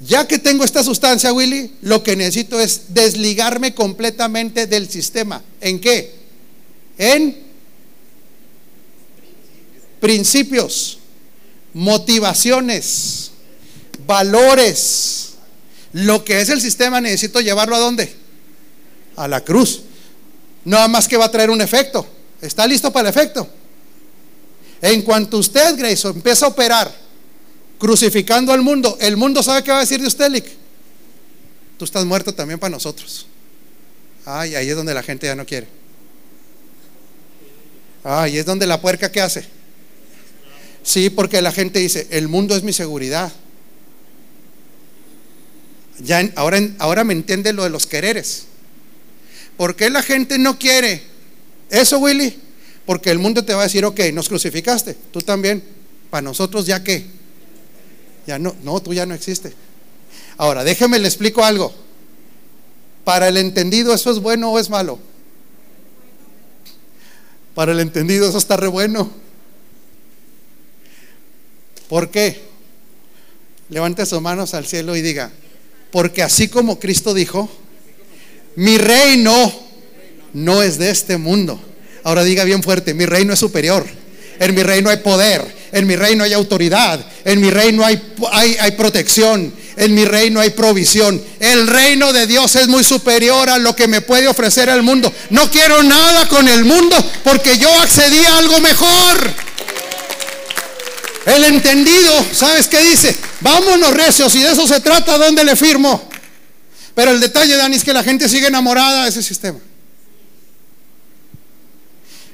[0.00, 5.42] ya que tengo esta sustancia, Willy, lo que necesito es desligarme completamente del sistema.
[5.60, 6.14] ¿En qué?
[6.98, 7.36] En
[10.00, 10.98] principios,
[11.72, 13.30] motivaciones,
[14.06, 15.19] valores
[15.92, 18.14] lo que es el sistema necesito llevarlo a dónde?
[19.16, 19.82] A la cruz.
[20.64, 22.06] Nada más que va a traer un efecto.
[22.40, 23.48] ¿Está listo para el efecto?
[24.82, 26.90] En cuanto usted, Grace, empieza a operar
[27.80, 30.44] crucificando al mundo, el mundo sabe qué va a decir de usted, Lick.
[31.78, 33.26] Tú estás muerto también para nosotros.
[34.26, 35.66] Ay, ahí es donde la gente ya no quiere.
[38.04, 39.46] Ay, es donde la puerca ¿qué hace.
[40.82, 43.32] Sí, porque la gente dice, el mundo es mi seguridad.
[46.02, 48.46] Ya ahora, ahora me entiende lo de los quereres.
[49.56, 51.02] ¿Por qué la gente no quiere
[51.68, 52.36] eso, Willy?
[52.86, 55.62] Porque el mundo te va a decir, ok, nos crucificaste, tú también.
[56.10, 57.06] Para nosotros ya qué.
[58.26, 59.52] Ya no, no, tú ya no existe.
[60.36, 61.72] Ahora, déjeme le explico algo.
[63.04, 64.98] Para el entendido, ¿eso es bueno o es malo?
[67.54, 69.10] Para el entendido, eso está re bueno.
[71.88, 72.40] ¿Por qué?
[73.68, 75.30] Levante sus manos al cielo y diga,
[75.90, 77.50] porque así como Cristo dijo,
[78.56, 79.52] mi reino
[80.32, 81.60] no es de este mundo.
[82.02, 83.84] Ahora diga bien fuerte, mi reino es superior.
[84.38, 88.00] En mi reino hay poder, en mi reino hay autoridad, en mi reino hay,
[88.32, 91.22] hay, hay, protección, en mi reino hay provisión.
[91.38, 95.12] El reino de Dios es muy superior a lo que me puede ofrecer el mundo.
[95.28, 99.49] No quiero nada con el mundo porque yo accedí a algo mejor.
[101.36, 103.16] El entendido, ¿sabes qué dice?
[103.40, 106.10] Vámonos recios, y de eso se trata, ¿dónde le firmo?
[106.92, 109.60] Pero el detalle, Dani, es que la gente sigue enamorada de ese sistema.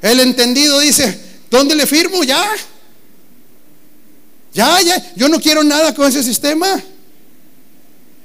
[0.01, 2.25] El entendido dice, ¿dónde le firmo?
[2.25, 2.43] Ya.
[4.55, 5.13] Ya, ya.
[5.15, 6.83] Yo no quiero nada con ese sistema.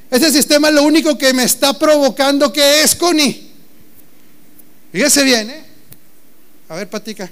[0.09, 3.51] Ese sistema es lo único que me está provocando que es, Connie.
[4.93, 5.63] Fíjese bien, ¿eh?
[6.69, 7.29] A ver, Patica.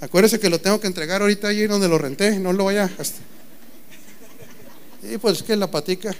[0.00, 2.38] Acuérdese que lo tengo que entregar ahorita allí donde lo renté.
[2.38, 3.18] No lo vaya hasta.
[5.02, 6.14] Y pues que la patica.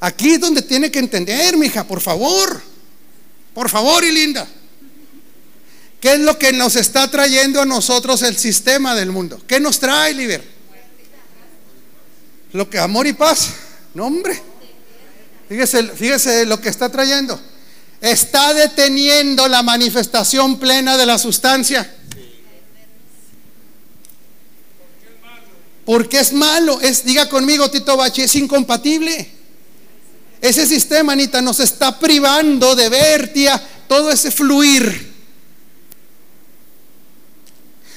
[0.00, 2.60] Aquí es donde tiene que entender, mija, por favor.
[3.54, 4.46] Por favor, y linda.
[6.00, 9.40] ¿Qué es lo que nos está trayendo a nosotros el sistema del mundo?
[9.46, 10.44] ¿Qué nos trae, Liber?
[12.52, 13.54] Lo que amor y paz.
[13.94, 14.38] No, hombre.
[15.48, 17.40] Fíjese, fíjese lo que está trayendo.
[18.04, 21.90] Está deteniendo la manifestación plena de la sustancia.
[25.86, 26.82] Porque es malo.
[26.82, 29.26] Es, diga conmigo, Tito Bachi, es incompatible.
[30.42, 35.14] Ese sistema, Anita, nos está privando de ver, tía, todo ese fluir.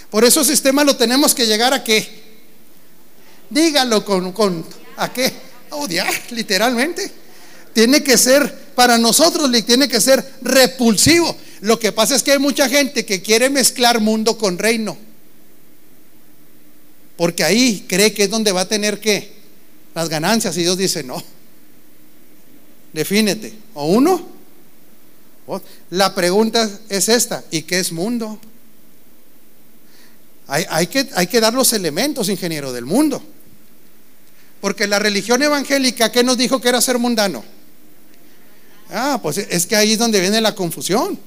[0.10, 2.08] Por eso el sistema lo tenemos que llegar a qué?
[3.50, 4.66] Dígalo con, con
[4.96, 5.34] ¿a qué?
[5.70, 7.27] A odiar, literalmente.
[7.78, 11.38] Tiene que ser, para nosotros tiene que ser repulsivo.
[11.62, 14.98] Lo que pasa es que hay mucha gente que quiere mezclar mundo con reino.
[17.18, 19.32] Porque ahí cree que es donde va a tener que
[19.94, 20.58] las ganancias.
[20.58, 21.24] Y Dios dice, no.
[22.94, 23.54] Defínete.
[23.76, 24.28] O uno.
[25.92, 27.44] La pregunta es esta.
[27.52, 28.40] ¿Y qué es mundo?
[30.48, 33.22] Hay, que, hay que dar los elementos, ingeniero, del mundo.
[34.62, 37.57] Porque la religión evangélica, ¿qué nos dijo que era ser mundano?
[38.92, 41.20] Ah, pues es que ahí es donde viene la confusión.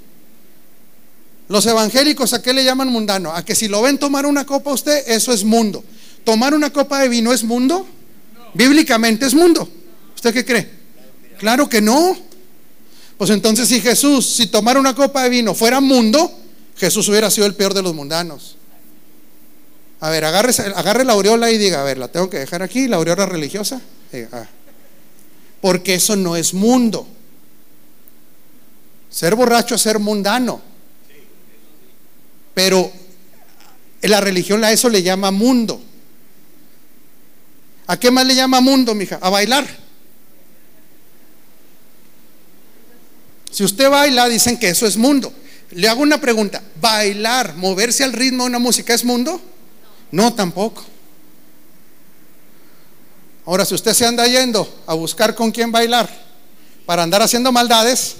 [1.48, 3.34] Los evangélicos, ¿a qué le llaman mundano?
[3.34, 5.82] A que si lo ven tomar una copa usted, eso es mundo.
[6.24, 7.86] ¿Tomar una copa de vino es mundo?
[8.54, 9.68] Bíblicamente es mundo.
[10.14, 10.70] ¿Usted qué cree?
[11.38, 12.16] Claro que no.
[13.18, 16.32] Pues entonces si Jesús, si tomar una copa de vino fuera mundo,
[16.76, 18.56] Jesús hubiera sido el peor de los mundanos.
[20.00, 22.88] A ver, agarre, agarre la aureola y diga, a ver, la tengo que dejar aquí,
[22.88, 23.80] la aureola religiosa.
[24.32, 24.46] Ah.
[25.60, 27.06] Porque eso no es mundo.
[29.10, 30.60] Ser borracho es ser mundano.
[32.54, 32.90] Pero
[34.02, 35.82] la religión a eso le llama mundo.
[37.86, 39.18] ¿A qué más le llama mundo, mija?
[39.20, 39.66] A bailar.
[43.50, 45.32] Si usted baila, dicen que eso es mundo.
[45.72, 46.62] Le hago una pregunta.
[46.80, 49.40] ¿Bailar, moverse al ritmo de una música es mundo?
[50.12, 50.84] No, tampoco.
[53.44, 56.08] Ahora, si usted se anda yendo a buscar con quién bailar
[56.86, 58.16] para andar haciendo maldades,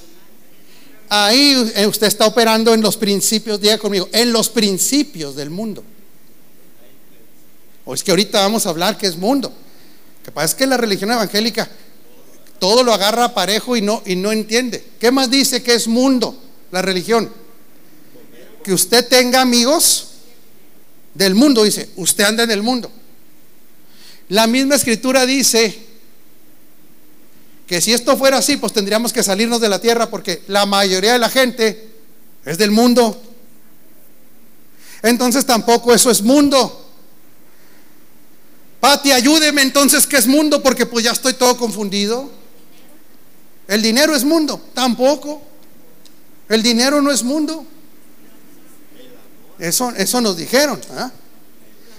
[1.10, 5.84] ahí eh, usted está operando en los principios, diga conmigo, en los principios del mundo.
[7.84, 9.52] O es que ahorita vamos a hablar que es mundo.
[10.24, 11.68] Que pasa es que la religión evangélica
[12.60, 14.84] todo lo agarra parejo y no, y no entiende.
[15.00, 16.38] ¿Qué más dice que es mundo
[16.70, 17.30] la religión?
[18.62, 20.08] Que usted tenga amigos
[21.14, 22.90] del mundo, dice, usted anda en el mundo.
[24.28, 25.89] La misma escritura dice
[27.70, 31.12] que si esto fuera así, pues tendríamos que salirnos de la tierra porque la mayoría
[31.12, 31.88] de la gente
[32.44, 33.22] es del mundo.
[35.02, 36.90] Entonces tampoco eso es mundo.
[38.80, 40.60] Pati, ayúdeme entonces, ¿qué es mundo?
[40.64, 42.28] Porque pues ya estoy todo confundido.
[43.68, 45.40] El dinero es mundo, tampoco.
[46.48, 47.64] El dinero no es mundo.
[49.60, 50.80] Eso, eso nos dijeron.
[50.96, 51.12] ¿ah?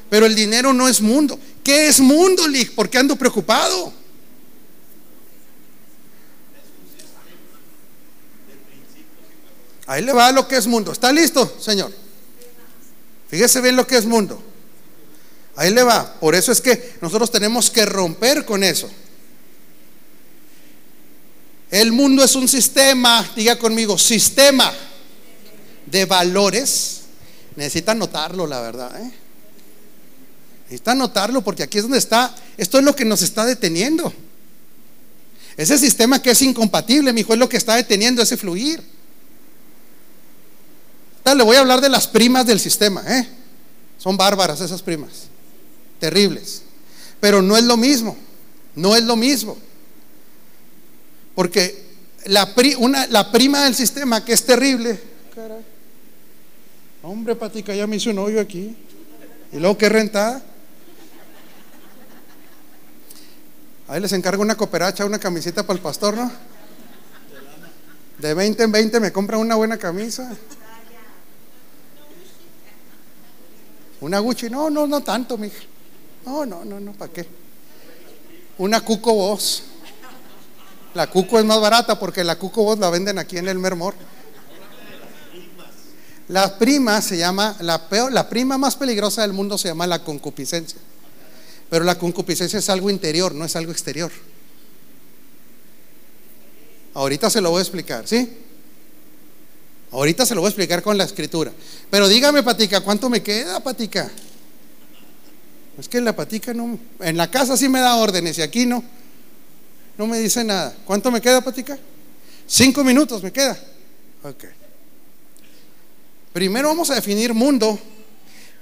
[0.10, 1.40] Pero el dinero no es mundo.
[1.64, 2.76] ¿Qué es mundo, Lig?
[2.76, 4.01] ¿Por qué ando preocupado?
[9.88, 10.92] Ahí le va lo que es mundo.
[10.92, 11.92] ¿Está listo, Señor?
[13.30, 14.42] Fíjese bien lo que es mundo.
[15.56, 16.14] Ahí le va.
[16.20, 18.90] Por eso es que nosotros tenemos que romper con eso.
[21.70, 24.74] El mundo es un sistema, diga conmigo, sistema
[25.86, 27.02] de valores.
[27.56, 29.02] Necesita notarlo, la verdad.
[29.02, 29.12] ¿eh?
[30.66, 34.14] Necesita notarlo porque aquí es donde está, esto es lo que nos está deteniendo.
[35.58, 38.82] Ese sistema que es incompatible, mi hijo, es lo que está deteniendo ese fluir.
[41.24, 43.28] Le voy a hablar de las primas del sistema, ¿eh?
[43.98, 45.28] Son bárbaras esas primas,
[46.00, 46.64] terribles.
[47.20, 48.18] Pero no es lo mismo,
[48.76, 49.58] no es lo mismo.
[51.36, 51.86] Porque
[52.26, 52.54] la,
[53.32, 55.00] prima del sistema que es terrible,
[57.04, 58.76] hombre, patica, ya me hizo un hoyo aquí.
[59.54, 60.42] Y luego que rentada.
[63.88, 66.32] Ahí les encargo una cooperacha, una camiseta para el pastor, ¿no?
[68.18, 70.32] De 20 en 20 me compran una buena camisa.
[74.02, 75.64] Una Gucci, no, no, no tanto, mija.
[76.26, 77.28] No, no, no, no, ¿para qué?
[78.58, 79.64] Una Cuco Voz.
[80.93, 83.93] La Cuco es más barata porque la Cuco Voz la venden aquí en el Mermor.
[86.28, 90.04] La prima se llama, la, peor, la prima más peligrosa del mundo se llama la
[90.04, 90.80] concupiscencia.
[91.70, 94.12] Pero la concupiscencia es algo interior, no es algo exterior.
[96.93, 98.38] Ahorita se lo voy a explicar, ¿sí?
[99.92, 101.52] Ahorita se lo voy a explicar con la escritura.
[101.89, 104.10] Pero dígame, Patica, ¿cuánto me queda, Patica?
[105.78, 106.80] Es que la Patica no.
[107.00, 108.84] En la casa sí me da órdenes y aquí no.
[109.98, 110.76] No me dice nada.
[110.86, 111.78] ¿Cuánto me queda, Patica?
[112.48, 113.58] Cinco minutos me queda.
[114.24, 114.46] Ok.
[116.34, 117.78] Primero vamos a definir mundo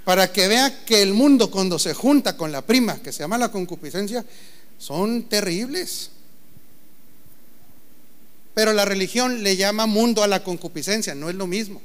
[0.03, 3.37] para que vea que el mundo cuando se junta con la prima, que se llama
[3.37, 4.25] la concupiscencia,
[4.79, 6.09] son terribles.
[8.59, 11.81] Pero la religión le llama mundo a la concupiscencia, no es lo mismo.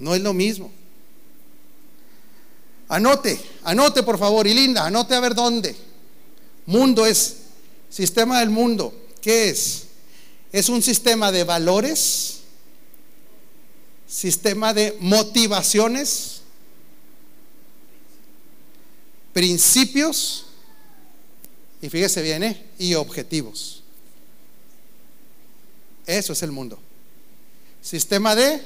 [0.00, 0.72] No es lo mismo.
[2.88, 5.76] Anote, anote por favor, y linda, anote a ver dónde.
[6.66, 7.36] Mundo es
[7.88, 8.92] sistema del mundo.
[9.20, 9.84] ¿Qué es?
[10.50, 12.38] Es un sistema de valores,
[14.08, 16.40] sistema de motivaciones,
[19.32, 20.46] principios,
[21.80, 22.66] y fíjese bien, ¿eh?
[22.80, 23.75] y objetivos.
[26.06, 26.78] Eso es el mundo.
[27.82, 28.62] Sistema de,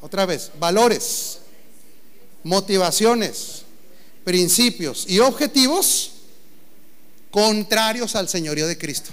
[0.00, 1.38] otra vez, valores,
[2.42, 3.62] motivaciones,
[4.24, 6.12] principios y objetivos
[7.30, 9.10] contrarios al señorío de Cristo.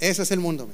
[0.00, 0.68] Ese es el mundo.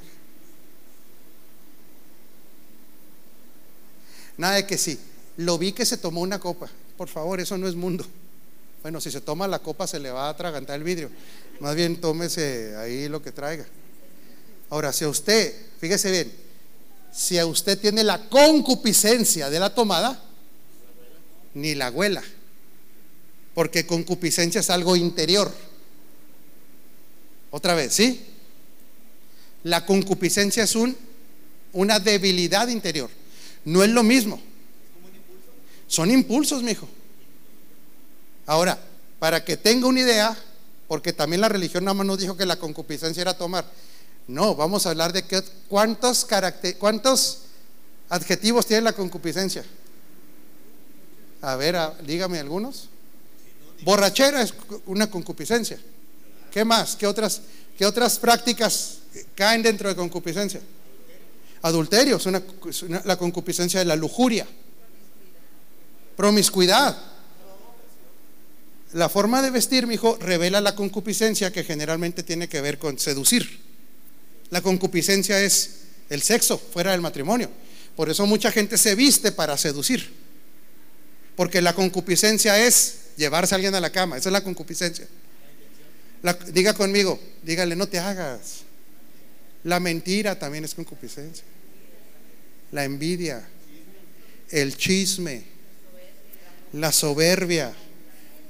[4.37, 4.99] Nada de que sí.
[5.37, 6.69] Lo vi que se tomó una copa.
[6.97, 8.05] Por favor, eso no es mundo.
[8.81, 11.09] Bueno, si se toma la copa se le va a atragantar el vidrio.
[11.59, 13.65] Más bien tómese ahí lo que traiga.
[14.71, 16.31] Ahora, si a usted, fíjese bien,
[17.11, 20.23] si a usted tiene la concupiscencia de la tomada,
[21.53, 22.23] ni la huela.
[23.53, 25.53] Porque concupiscencia es algo interior.
[27.51, 28.25] Otra vez, ¿sí?
[29.63, 30.95] La concupiscencia es un,
[31.73, 33.09] una debilidad interior.
[33.65, 34.41] No es lo mismo.
[35.85, 36.87] Son impulsos, mijo.
[38.45, 38.79] Ahora,
[39.19, 40.37] para que tenga una idea,
[40.87, 43.65] porque también la religión nada más nos dijo que la concupiscencia era tomar.
[44.31, 46.25] No, vamos a hablar de qué, cuántos,
[46.79, 47.39] cuántos
[48.07, 49.65] adjetivos tiene la concupiscencia.
[51.41, 52.87] A ver, dígame algunos.
[53.81, 54.53] Borrachera es
[54.85, 55.79] una concupiscencia.
[56.49, 56.95] ¿Qué más?
[56.95, 57.41] ¿Qué otras,
[57.77, 58.99] qué otras prácticas
[59.35, 60.61] caen dentro de concupiscencia?
[61.63, 64.47] Adulterio es la concupiscencia de la lujuria.
[66.15, 66.97] Promiscuidad
[68.93, 72.99] la forma de vestir, mi hijo, revela la concupiscencia que generalmente tiene que ver con
[72.99, 73.70] seducir.
[74.51, 75.71] La concupiscencia es
[76.09, 77.49] el sexo fuera del matrimonio.
[77.95, 80.13] Por eso mucha gente se viste para seducir.
[81.35, 84.17] Porque la concupiscencia es llevarse a alguien a la cama.
[84.17, 85.07] Esa es la concupiscencia.
[86.53, 88.61] diga conmigo, dígale, no te hagas.
[89.63, 91.43] La mentira también es concupiscencia.
[92.71, 93.43] La envidia,
[94.51, 95.43] el chisme,
[96.73, 97.73] la soberbia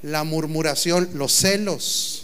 [0.02, 2.21] la murmuración, los celos.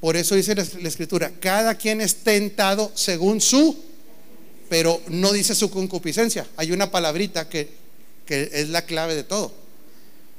[0.00, 3.76] Por eso dice la, escritura, cada quien es tentado según su,
[4.68, 6.46] pero no dice su concupiscencia.
[6.56, 7.76] Hay una palabrita que,
[8.26, 9.52] es la clave de todo.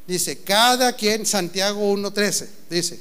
[0.08, 3.00] Dice, cada quien, Santiago 1.13, dice,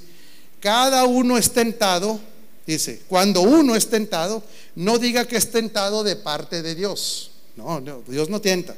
[0.60, 2.18] cada uno es tentado,
[2.66, 4.42] dice, cuando uno es tentado,
[4.74, 7.30] no diga que es tentado de parte de Dios.
[7.56, 8.74] No, no Dios no tienta.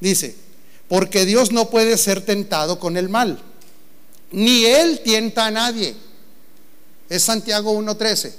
[0.00, 0.34] Dice,
[0.88, 3.38] porque Dios no puede ser tentado con el mal.
[4.30, 5.94] Ni Él tienta a nadie.
[7.08, 8.32] Es Santiago 1.13.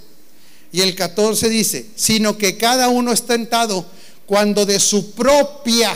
[0.71, 3.85] Y el 14 dice, sino que cada uno es tentado
[4.25, 5.95] cuando de su propia,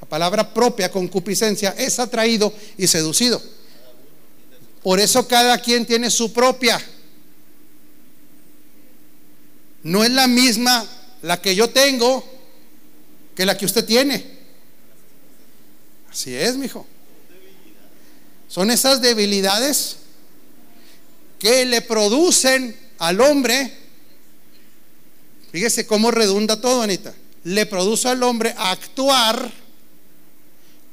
[0.00, 3.42] la palabra propia, concupiscencia, es atraído y seducido.
[4.82, 6.80] Por eso cada quien tiene su propia
[9.82, 10.84] no es la misma
[11.22, 12.24] la que yo tengo
[13.34, 14.24] que la que usted tiene.
[16.10, 16.86] Así es, mijo.
[18.48, 19.96] Son esas debilidades
[21.38, 23.72] que le producen al hombre,
[25.52, 27.14] fíjese cómo redunda todo, Anita,
[27.44, 29.52] le produce al hombre actuar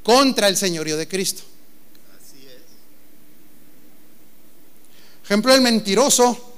[0.03, 1.43] contra el señorío de Cristo.
[2.15, 2.61] Así es.
[5.23, 6.55] Ejemplo, el mentiroso,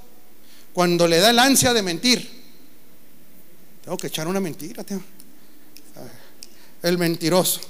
[0.74, 2.30] cuando le da el ansia de mentir,
[3.84, 4.84] tengo que echar una mentira,
[6.82, 7.62] el mentiroso.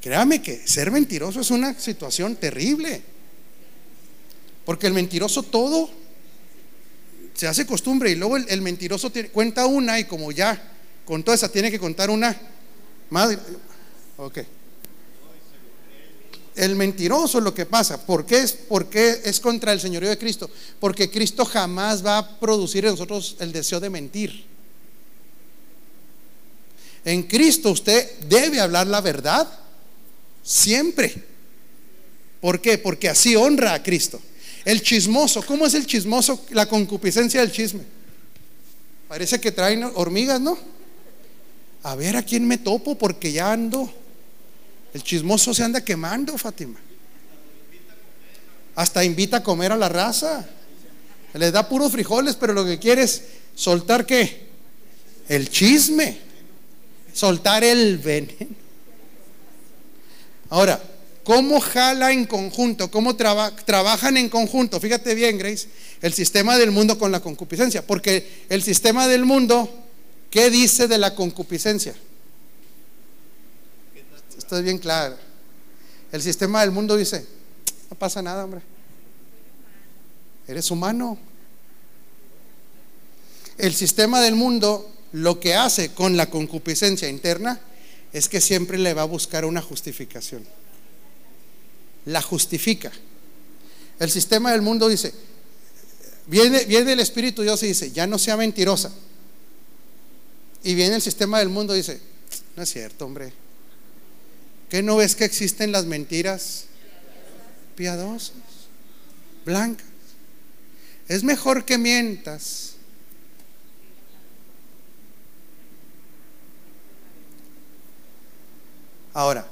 [0.00, 3.02] Créame que ser mentiroso es una situación terrible.
[4.68, 5.88] Porque el mentiroso todo
[7.32, 10.62] se hace costumbre y luego el, mentiroso cuenta una y como ya
[11.06, 12.38] con toda esa tiene que contar una
[13.08, 13.34] más.
[14.18, 14.40] Ok.
[16.54, 18.04] El mentiroso es lo que pasa.
[18.04, 20.50] ¿Por qué es, por qué es contra el señorío de Cristo?
[20.78, 24.44] Porque Cristo jamás va a producir en nosotros el deseo de mentir.
[27.06, 29.48] En Cristo usted debe hablar la verdad
[30.42, 31.24] siempre.
[32.42, 32.76] ¿Por qué?
[32.76, 34.20] Porque así honra a Cristo.
[34.64, 36.44] El chismoso, ¿cómo es el chismoso?
[36.50, 37.82] La concupiscencia del chisme.
[39.08, 40.58] Parece que traen hormigas, ¿no?
[41.82, 43.92] A ver a quién me topo porque ya ando.
[44.92, 46.78] El chismoso se anda quemando, Fátima.
[48.74, 50.48] Hasta invita a comer a la raza.
[51.34, 53.22] Les da puros frijoles, pero lo que quiere es
[53.54, 54.48] soltar qué?
[55.28, 56.18] El chisme.
[57.12, 58.56] Soltar el veneno.
[60.50, 60.80] Ahora,
[61.28, 62.90] ¿Cómo jala en conjunto?
[62.90, 64.80] ¿Cómo trabajan en conjunto?
[64.80, 65.68] Fíjate bien, Grace,
[66.00, 67.86] el sistema del mundo con la concupiscencia.
[67.86, 69.68] Porque el sistema del mundo,
[70.30, 71.94] ¿qué dice de la concupiscencia?
[74.38, 75.18] Esto es bien claro.
[76.12, 77.26] El sistema del mundo dice,
[77.90, 78.62] no pasa nada, hombre.
[80.46, 81.18] Eres humano.
[83.58, 87.60] El sistema del mundo lo que hace con la concupiscencia interna
[88.14, 90.42] es que siempre le va a buscar una justificación
[92.08, 92.90] la justifica.
[93.98, 95.12] El sistema del mundo dice,
[96.26, 98.90] viene, viene el Espíritu Dios y dice, ya no sea mentirosa.
[100.64, 102.00] Y viene el sistema del mundo y dice,
[102.56, 103.32] no es cierto, hombre.
[104.70, 106.64] ¿Qué no ves que existen las mentiras
[107.76, 108.32] piadosas,
[109.44, 109.86] blancas?
[111.08, 112.74] Es mejor que mientas.
[119.12, 119.46] Ahora,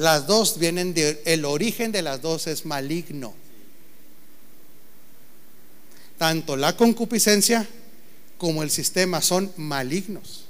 [0.00, 3.34] las dos vienen de, el origen de las dos es maligno.
[6.16, 7.68] Tanto la concupiscencia
[8.38, 10.46] como el sistema son malignos.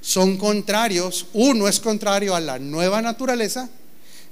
[0.00, 3.68] Son contrarios, uno es contrario a la nueva naturaleza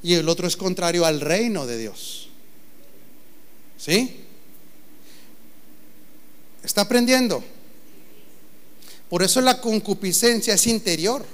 [0.00, 2.28] y el otro es contrario al reino de Dios.
[3.76, 4.20] ¿Sí?
[6.62, 7.42] ¿Está aprendiendo?
[9.10, 11.26] Por eso la concupiscencia es interior.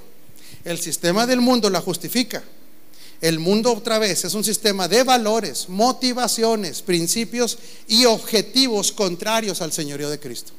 [0.63, 2.43] El sistema del mundo la justifica.
[3.21, 9.71] El mundo otra vez es un sistema de valores, motivaciones, principios y objetivos contrarios al
[9.71, 10.53] señorío de Cristo.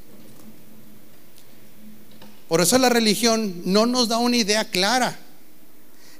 [2.49, 5.19] Por eso la religión no nos da una idea clara.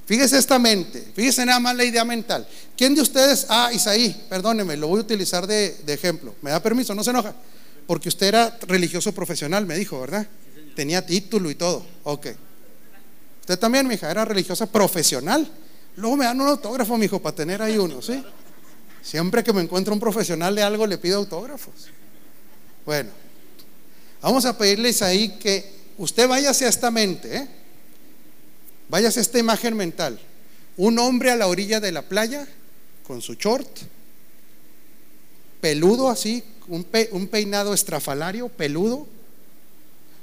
[0.05, 2.45] Fíjese esta mente, fíjese nada más la idea mental.
[2.75, 6.35] ¿Quién de ustedes, ah, Isaí, perdóneme, lo voy a utilizar de, ejemplo.
[6.41, 6.93] ¿Me da permiso?
[6.93, 7.33] No se enoja.
[7.87, 10.27] Porque usted era religioso profesional, me dijo, ¿verdad?
[10.75, 11.85] Tenía título y todo.
[12.03, 12.27] Ok.
[13.43, 15.45] Usted también, mi hija, era religiosa profesional.
[15.97, 18.23] Luego me dan un autógrafo, mi hijo, para tener ahí uno, ¿sí?
[19.01, 21.73] Siempre que me encuentro un profesional de algo, le pido autógrafos.
[22.85, 23.09] Bueno,
[24.21, 27.47] vamos a pedirles ahí que usted vaya hacia esta mente, ¿eh?
[28.87, 30.17] Vaya hacia esta imagen mental.
[30.77, 32.47] Un hombre a la orilla de la playa,
[33.05, 33.67] con su short,
[35.59, 39.05] peludo así, un peinado estrafalario, peludo,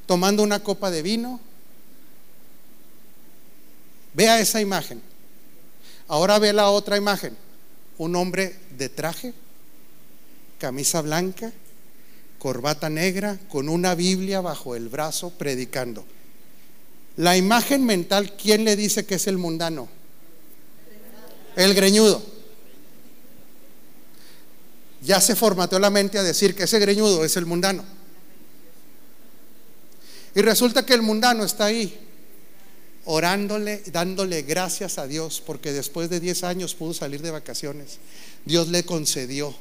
[0.06, 1.38] tomando una copa de vino,
[4.14, 5.02] Vea esa imagen.
[6.08, 7.36] Ahora ve la otra imagen.
[7.98, 9.32] Un hombre de traje,
[10.58, 11.52] camisa blanca,
[12.38, 16.04] corbata negra, con una Biblia bajo el brazo, predicando.
[17.16, 19.88] La imagen mental, ¿quién le dice que es el mundano?
[21.56, 22.22] El greñudo.
[25.02, 27.84] Ya se formateó la mente a decir que ese greñudo es el mundano.
[30.34, 31.98] Y resulta que el mundano está ahí,
[33.04, 37.98] orándole, dándole gracias a Dios, porque después de 10 años pudo salir de vacaciones.
[38.44, 39.54] Dios le concedió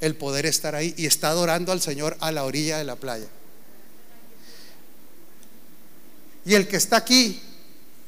[0.00, 3.28] el poder estar ahí y está adorando al Señor a la orilla de la playa.
[6.44, 7.40] Y el que está aquí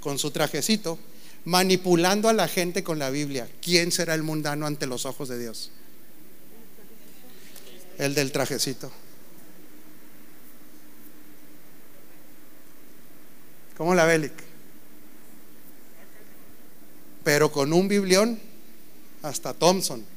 [0.01, 0.99] con su trajecito,
[1.45, 5.39] manipulando a la gente con la Biblia, ¿quién será el mundano ante los ojos de
[5.39, 5.71] Dios?
[7.97, 8.91] El del trajecito.
[13.77, 14.44] ¿Cómo la Bélic?
[17.25, 18.39] Pero con un biblión
[19.23, 20.15] hasta Thompson.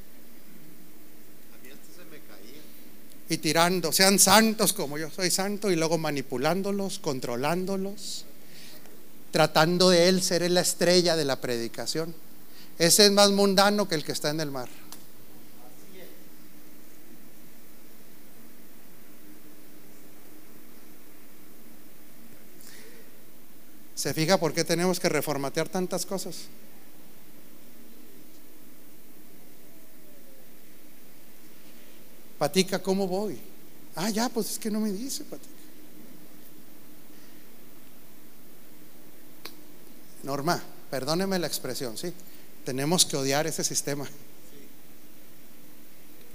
[3.30, 8.24] y tirando, sean santos como yo soy santo y luego manipulándolos, controlándolos,
[9.30, 12.14] tratando de él ser la estrella de la predicación.
[12.78, 14.68] Ese es más mundano que el que está en el mar.
[23.94, 26.36] ¿Se fija por qué tenemos que reformatear tantas cosas?
[32.38, 33.38] Patica, ¿cómo voy?
[33.96, 35.48] Ah, ya, pues es que no me dice, Patica.
[40.22, 42.12] Norma, perdóneme la expresión, sí.
[42.64, 44.06] Tenemos que odiar ese sistema.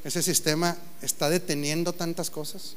[0.04, 2.76] Ese sistema está deteniendo tantas cosas.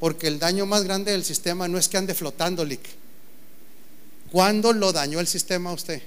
[0.00, 3.02] Porque el daño más grande del sistema no es que ande flotando, Lick
[4.32, 6.02] ¿Cuándo lo dañó el sistema a usted?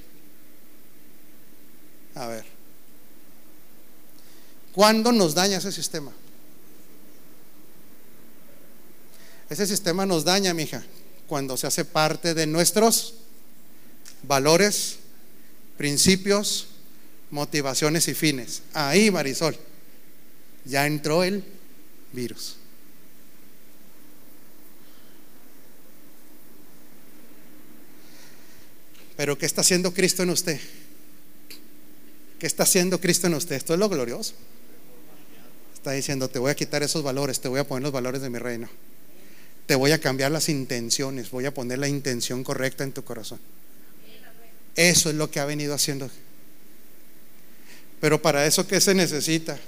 [2.16, 2.55] A ver.
[4.76, 6.12] ¿Cuándo nos daña ese sistema?
[9.50, 10.84] Ese sistema nos daña, mija,
[11.28, 13.14] cuando se hace parte de nuestros
[14.24, 14.98] valores,
[15.78, 16.68] principios,
[17.32, 18.64] motivaciones y fines.
[18.74, 19.56] Ahí, Marisol,
[20.66, 21.42] ya entró el
[22.12, 22.58] virus.
[29.16, 30.60] Pero ¿qué está haciendo Cristo en usted?
[32.40, 33.56] ¿Qué está haciendo Cristo en usted?
[33.56, 34.34] Esto es lo glorioso.
[35.86, 38.32] Está diciendo, te voy a quitar esos valores, te voy a poner los valores de
[38.32, 38.68] mi reino.
[39.68, 43.40] Te voy a cambiar las intenciones, voy a poner la intención correcta en tu corazón.
[44.76, 46.10] Eso es lo que ha venido haciendo.
[48.02, 49.60] Pero para eso, ¿qué se necesita?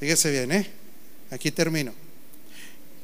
[0.00, 0.70] Fíjese bien, ¿eh?
[1.30, 1.92] Aquí termino.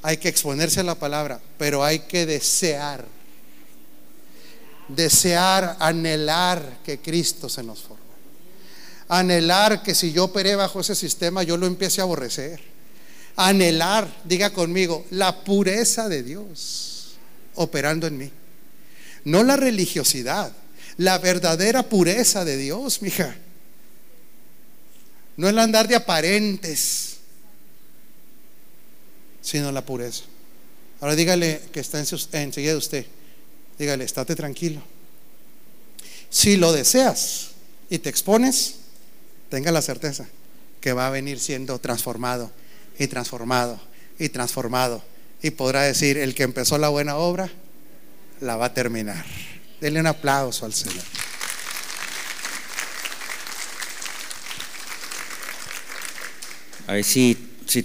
[0.00, 3.04] Hay que exponerse a la palabra, pero hay que desear
[4.88, 8.01] desear, anhelar que Cristo se nos forme.
[9.14, 12.62] Anhelar que si yo operé bajo ese sistema, yo lo empiece a aborrecer.
[13.36, 17.16] Anhelar, diga conmigo, la pureza de Dios
[17.56, 18.30] operando en mí.
[19.24, 20.50] No la religiosidad,
[20.96, 23.36] la verdadera pureza de Dios, mija.
[25.36, 27.18] No el andar de aparentes,
[29.42, 30.24] sino la pureza.
[31.02, 33.06] Ahora dígale que está enseguida de usted.
[33.78, 34.82] Dígale, estate tranquilo.
[36.30, 37.48] Si lo deseas
[37.90, 38.76] y te expones,
[39.52, 40.24] tenga la certeza
[40.80, 42.50] que va a venir siendo transformado
[42.98, 43.78] y transformado
[44.18, 45.04] y transformado.
[45.42, 47.50] Y podrá decir, el que empezó la buena obra,
[48.40, 49.22] la va a terminar.
[49.78, 51.04] Denle un aplauso al Señor.
[56.86, 57.36] A ver si,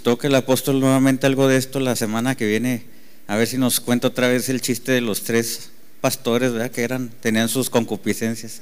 [0.02, 2.86] toca el apóstol nuevamente algo de esto la semana que viene,
[3.28, 6.72] a ver si nos cuenta otra vez el chiste de los tres pastores, ¿verdad?
[6.72, 8.62] Que eran, tenían sus concupiscencias.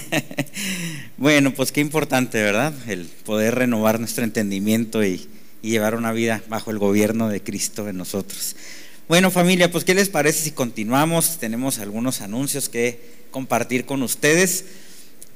[1.16, 2.72] bueno, pues qué importante, ¿verdad?
[2.88, 5.28] El poder renovar nuestro entendimiento y,
[5.62, 8.56] llevar una vida bajo el gobierno de Cristo en nosotros.
[9.06, 11.38] Bueno, familia, pues ¿qué les parece si continuamos?
[11.38, 12.98] Tenemos algunos anuncios que
[13.30, 14.64] compartir con ustedes.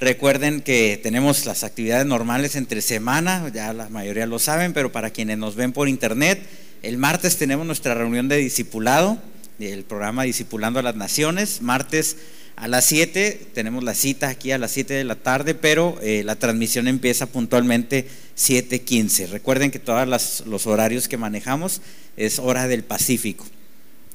[0.01, 5.11] Recuerden que tenemos las actividades normales entre semana, ya la mayoría lo saben, pero para
[5.11, 6.45] quienes nos ven por internet,
[6.83, 9.19] el martes tenemos nuestra reunión de discipulado,
[9.61, 11.63] del programa Discipulando a las Naciones.
[11.63, 12.17] Martes
[12.57, 16.23] a las 7 tenemos la cita aquí a las 7 de la tarde, pero eh,
[16.25, 19.29] la transmisión empieza puntualmente 7:15.
[19.29, 21.83] Recuerden que todos los horarios que manejamos
[22.17, 23.47] es hora del Pacífico.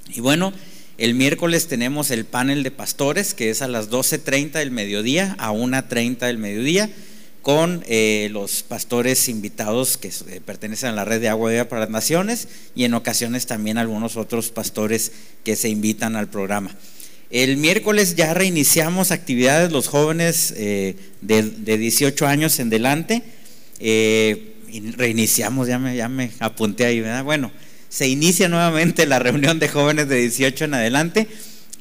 [0.09, 0.53] Y bueno,
[0.97, 5.51] el miércoles tenemos el panel de pastores, que es a las 12.30 del mediodía a
[5.51, 6.89] 1.30 del mediodía
[7.41, 11.81] con eh, los pastores invitados que eh, pertenecen a la red de agua viva para
[11.81, 15.11] las naciones y en ocasiones también algunos otros pastores
[15.43, 16.75] que se invitan al programa.
[17.32, 21.41] El miércoles ya reiniciamos actividades los jóvenes eh, de,
[21.77, 23.23] 18 años en delante.
[24.97, 27.23] reiniciamos, ya me, ya me apunté ahí, ¿verdad?
[27.23, 27.51] Bueno,
[27.91, 31.27] se inicia nuevamente la reunión de jóvenes de 18 en adelante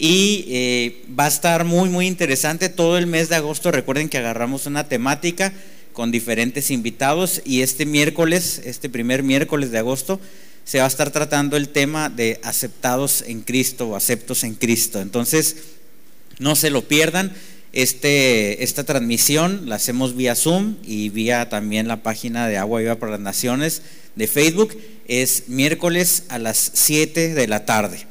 [0.00, 3.70] y eh, va a estar muy, muy interesante todo el mes de agosto.
[3.70, 5.52] Recuerden que agarramos una temática
[5.92, 10.18] con diferentes invitados y este miércoles, este primer miércoles de agosto,
[10.70, 15.00] se va a estar tratando el tema de aceptados en Cristo o aceptos en Cristo.
[15.00, 15.56] Entonces,
[16.38, 17.32] no se lo pierdan.
[17.72, 23.00] Este, esta transmisión la hacemos vía Zoom y vía también la página de Agua Viva
[23.00, 23.82] para las Naciones
[24.14, 24.80] de Facebook.
[25.08, 28.06] Es miércoles a las 7 de la tarde.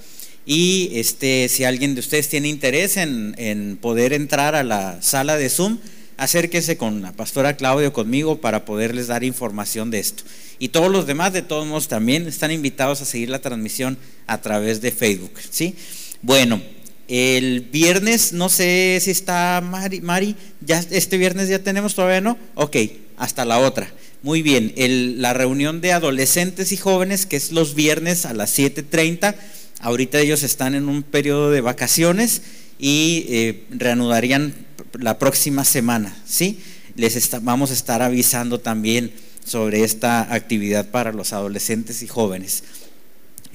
[0.46, 5.50] Y este, si alguien de ustedes tiene interés en, poder entrar a la sala de
[5.50, 5.78] Zoom,
[6.20, 10.24] acérquense con la pastora Claudia o conmigo para poderles dar información de esto.
[10.60, 13.98] Y todos los demás, de todos modos, también están invitados a seguir la transmisión
[14.28, 15.32] a través de Facebook.
[15.50, 15.76] ¿sí?
[16.22, 16.62] Bueno,
[17.08, 22.38] el viernes, no sé si está Mari, Mari, ya este viernes ya tenemos, todavía no.
[22.56, 22.76] Ok,
[23.18, 23.92] hasta la otra.
[24.22, 24.74] Muy bien,
[25.22, 29.36] la reunión de adolescentes y jóvenes, que es los viernes a las 7.30,
[29.80, 32.42] ahorita ellos están en un periodo de vacaciones
[32.78, 34.54] y eh, reanudarían
[34.94, 36.60] la próxima semana, ¿sí?
[36.96, 39.12] Les vamos a estar avisando también
[39.46, 42.64] sobre esta actividad para los adolescentes y jóvenes.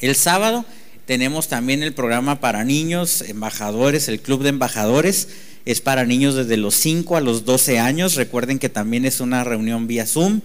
[0.01, 0.65] El sábado
[1.07, 5.29] tenemos también el programa para niños, embajadores, el club de embajadores.
[5.67, 8.15] Es para niños desde los 5 a los 12 años.
[8.15, 10.41] Recuerden que también es una reunión vía Zoom.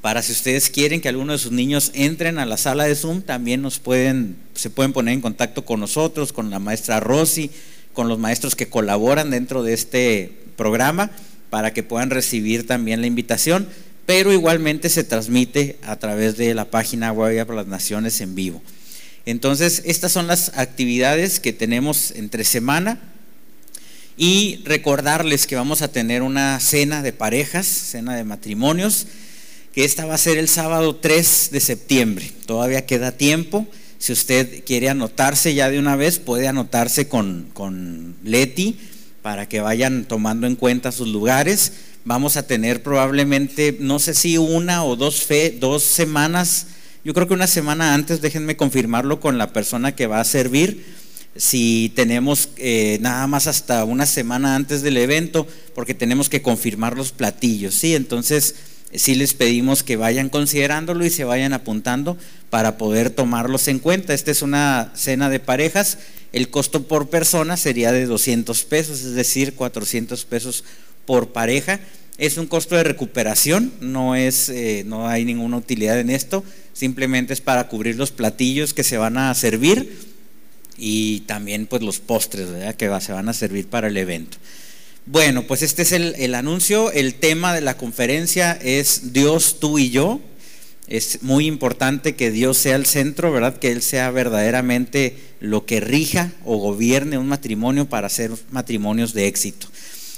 [0.00, 3.22] Para si ustedes quieren que alguno de sus niños entren a la sala de Zoom,
[3.22, 7.50] también nos pueden, se pueden poner en contacto con nosotros, con la maestra Rosy,
[7.94, 11.10] con los maestros que colaboran dentro de este programa
[11.48, 13.66] para que puedan recibir también la invitación,
[14.04, 18.60] pero igualmente se transmite a través de la página web para las Naciones en vivo.
[19.24, 23.00] Entonces, estas son las actividades que tenemos entre semana
[24.16, 29.06] y recordarles que vamos a tener una cena de parejas, cena de matrimonios,
[29.74, 32.30] que esta va a ser el sábado 3 de septiembre.
[32.46, 33.66] Todavía queda tiempo.
[34.04, 38.78] Si usted quiere anotarse ya de una vez, puede anotarse con, con Leti
[39.22, 41.72] para que vayan tomando en cuenta sus lugares.
[42.04, 46.66] Vamos a tener probablemente, no sé si una o dos, fe, dos semanas
[47.02, 50.84] yo creo que una semana antes, déjenme confirmarlo con la persona que va a servir,
[51.34, 56.94] si tenemos eh, nada más hasta una semana antes del evento, porque tenemos que confirmar
[56.94, 57.94] los platillos, ¿sí?
[57.94, 58.54] Entonces,
[58.94, 62.16] sí les pedimos que vayan considerándolo y se vayan apuntando
[62.50, 64.14] para poder tomarlos en cuenta.
[64.14, 65.98] Esta es una cena de parejas,
[66.32, 70.64] el costo por persona sería de 200 pesos, es decir, 400 pesos
[71.06, 71.80] por pareja.
[72.16, 77.32] Es un costo de recuperación, no, es, eh, no hay ninguna utilidad en esto, simplemente
[77.32, 79.98] es para cubrir los platillos que se van a servir
[80.76, 84.38] y también pues los postres que se van a servir para el evento.
[85.06, 89.90] Bueno, pues este es el, anuncio, el tema de la conferencia es Dios, tú y
[89.90, 90.18] yo.
[90.86, 93.58] Es muy importante que Dios sea el centro, ¿verdad?
[93.58, 99.26] Que Él sea verdaderamente lo que rija o gobierne un matrimonio para hacer matrimonios de
[99.26, 99.66] éxito.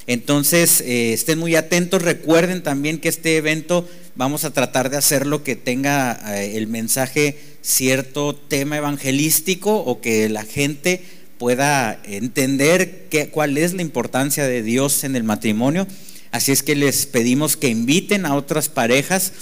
[0.07, 2.03] Entonces, eh, estén muy atentos.
[2.03, 7.37] Recuerden también que este evento vamos a tratar de hacerlo que tenga eh, el mensaje
[7.61, 11.03] cierto tema evangelístico o que la gente
[11.39, 15.87] pueda entender cuál es la importancia de Dios en el matrimonio.
[16.31, 19.33] Así es que les pedimos que inviten a otras parejas,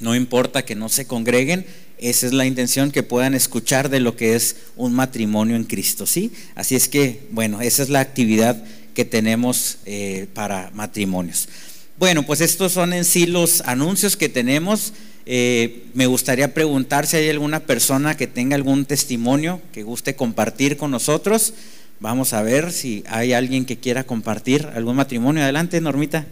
[0.00, 1.66] no importa que no se congreguen,
[1.98, 6.06] esa es la intención que puedan escuchar de lo que es un matrimonio en Cristo,
[6.06, 6.32] ¿sí?
[6.54, 8.62] Así es que, bueno, esa es la actividad
[8.94, 11.48] que tenemos eh, para matrimonios.
[11.98, 14.92] Bueno, pues estos son en sí los anuncios que tenemos.
[15.30, 20.78] Eh, me gustaría preguntar si hay alguna persona que tenga algún testimonio que guste compartir
[20.78, 21.52] con nosotros.
[22.00, 25.42] Vamos a ver si hay alguien que quiera compartir algún matrimonio.
[25.42, 26.26] Adelante, Normita.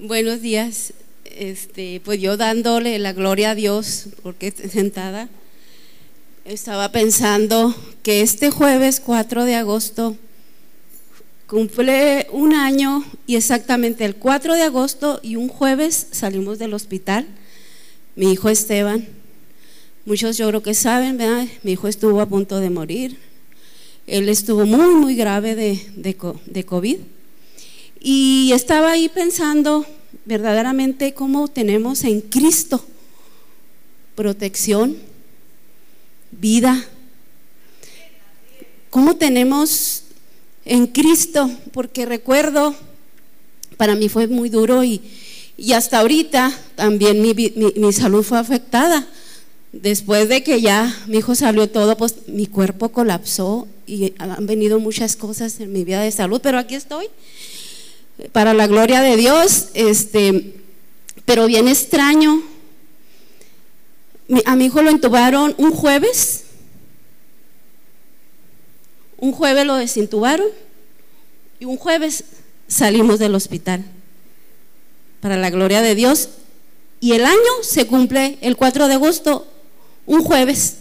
[0.00, 0.94] Buenos días
[1.24, 5.28] este, pues yo dándole la gloria a Dios, porque sentada,
[6.46, 10.16] estaba pensando que este jueves 4 de agosto
[11.50, 17.26] cumple un año y exactamente el 4 de agosto y un jueves salimos del hospital.
[18.14, 19.08] Mi hijo Esteban,
[20.06, 21.18] muchos yo creo que saben,
[21.64, 23.18] mi hijo estuvo a punto de morir.
[24.06, 26.98] Él estuvo muy, muy grave de, de, de COVID.
[27.98, 29.84] Y estaba ahí pensando
[30.24, 32.84] verdaderamente cómo tenemos en Cristo
[34.14, 34.96] protección,
[36.30, 36.84] vida,
[38.88, 40.04] cómo tenemos
[40.64, 42.74] en Cristo, porque recuerdo,
[43.76, 45.00] para mí fue muy duro y,
[45.74, 49.06] hasta ahorita también mi, mi, salud fue afectada.
[49.72, 54.80] Después de que ya mi hijo salió todo, pues mi cuerpo colapsó y han venido
[54.80, 57.06] muchas cosas en mi vida de salud, pero aquí estoy
[58.32, 60.54] para la gloria de Dios, este,
[61.24, 62.42] pero bien extraño.
[64.44, 66.44] A mi hijo lo entubaron un jueves,
[69.20, 70.46] un jueves lo desintubaron
[71.58, 72.24] y un jueves
[72.66, 73.84] salimos del hospital.
[75.20, 76.30] Para la gloria de Dios.
[77.00, 79.46] Y el año se cumple el 4 de agosto,
[80.06, 80.76] un jueves.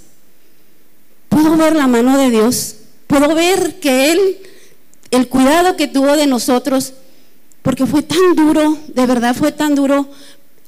[1.28, 2.76] Puedo ver la mano de Dios.
[3.08, 4.38] Puedo ver que Él,
[5.12, 6.94] el cuidado que tuvo de nosotros,
[7.62, 10.10] porque fue tan duro, de verdad fue tan duro.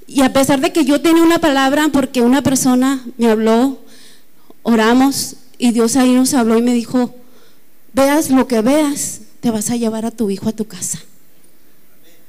[0.07, 3.77] Y a pesar de que yo tenía una palabra, porque una persona me habló,
[4.63, 7.13] oramos Y Dios ahí nos habló y me dijo,
[7.93, 10.99] veas lo que veas, te vas a llevar a tu hijo a tu casa.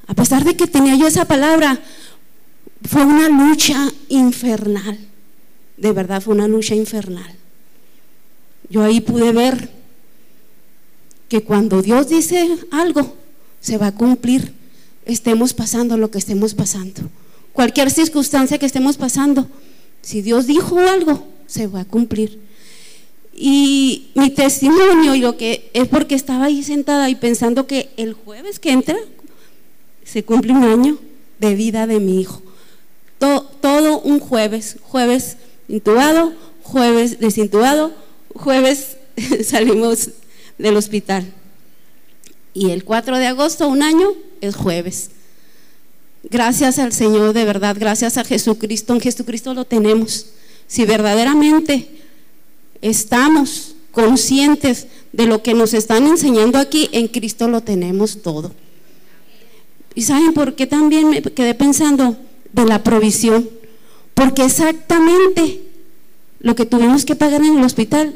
[0.07, 1.81] A pesar de que tenía yo esa palabra,
[2.85, 4.99] fue una lucha infernal.
[5.77, 7.35] De verdad fue una lucha infernal.
[8.69, 9.71] Yo ahí pude ver
[11.29, 13.17] que cuando Dios dice algo,
[13.61, 14.53] se va a cumplir,
[15.05, 17.03] estemos pasando lo que estemos pasando.
[17.53, 19.47] Cualquier circunstancia que estemos pasando,
[20.01, 22.41] si Dios dijo algo, se va a cumplir.
[23.35, 28.13] Y mi testimonio y lo que es porque estaba ahí sentada y pensando que el
[28.13, 28.97] jueves que entra
[30.05, 30.99] se cumple un año
[31.39, 32.43] de vida de mi hijo.
[33.19, 35.37] Todo, todo un jueves, jueves
[35.69, 37.93] intubado, jueves desintubado,
[38.35, 38.97] jueves
[39.45, 40.11] salimos
[40.59, 41.25] del hospital.
[42.55, 45.11] Y el 4 de agosto, un año, es jueves.
[46.25, 48.93] Gracias al Señor, de verdad, gracias a Jesucristo.
[48.93, 50.27] En Jesucristo lo tenemos.
[50.67, 51.92] Si verdaderamente
[52.83, 58.53] estamos conscientes de lo que nos están enseñando aquí, en Cristo lo tenemos todo.
[59.95, 62.17] ¿Y saben por qué también me quedé pensando
[62.53, 63.49] de la provisión?
[64.15, 65.63] Porque exactamente
[66.41, 68.15] lo que tuvimos que pagar en el hospital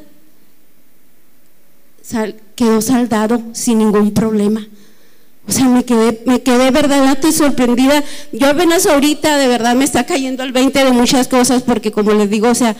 [2.54, 4.66] quedó saldado sin ningún problema.
[5.48, 8.02] O sea, me quedé, me quedé verdaderamente sorprendida.
[8.32, 12.12] Yo apenas ahorita de verdad me está cayendo el 20 de muchas cosas porque como
[12.12, 12.74] les digo, o sea,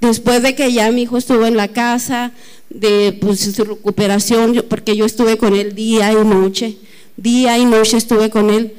[0.00, 2.32] después de que ya mi hijo estuvo en la casa,
[2.70, 6.78] de pues, su recuperación, porque yo estuve con él día y noche,
[7.16, 8.74] día y noche estuve con él.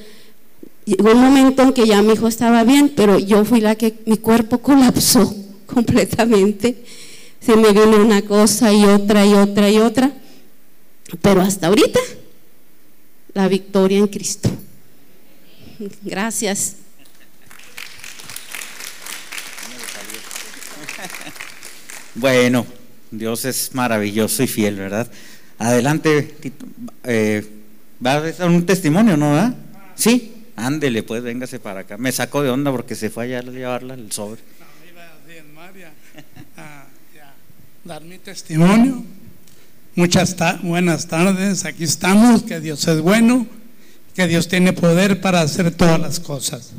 [0.86, 3.94] Llegó un momento en que ya mi hijo estaba bien, pero yo fui la que
[4.06, 6.84] mi cuerpo colapsó completamente.
[7.40, 10.12] Se me vino una cosa y otra y otra y otra.
[11.22, 12.00] Pero hasta ahorita
[13.34, 14.50] la victoria en Cristo.
[16.04, 16.76] Gracias.
[22.16, 22.66] Bueno,
[23.12, 25.10] Dios es maravilloso y fiel, ¿verdad?
[25.58, 26.36] Adelante,
[27.04, 27.46] eh,
[28.06, 29.56] va a dar un testimonio, ¿no?
[29.96, 31.98] Sí, ándele, pues, véngase para acá.
[31.98, 34.42] Me sacó de onda porque se fue allá a llevarla el sobre.
[34.60, 35.92] No, iba a María,
[36.58, 36.86] a,
[37.84, 39.04] dar mi testimonio
[40.00, 43.46] Muchas buenas tardes, aquí estamos, que Dios es bueno,
[44.16, 46.72] que Dios tiene poder para hacer todas las cosas.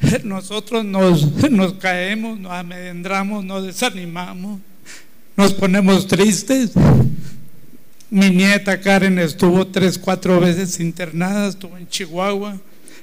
[0.24, 4.60] Nosotros nos, nos caemos, nos amedrentamos, nos desanimamos,
[5.36, 6.72] nos ponemos tristes.
[8.08, 12.56] Mi nieta Karen estuvo tres, cuatro veces internada, estuvo en Chihuahua,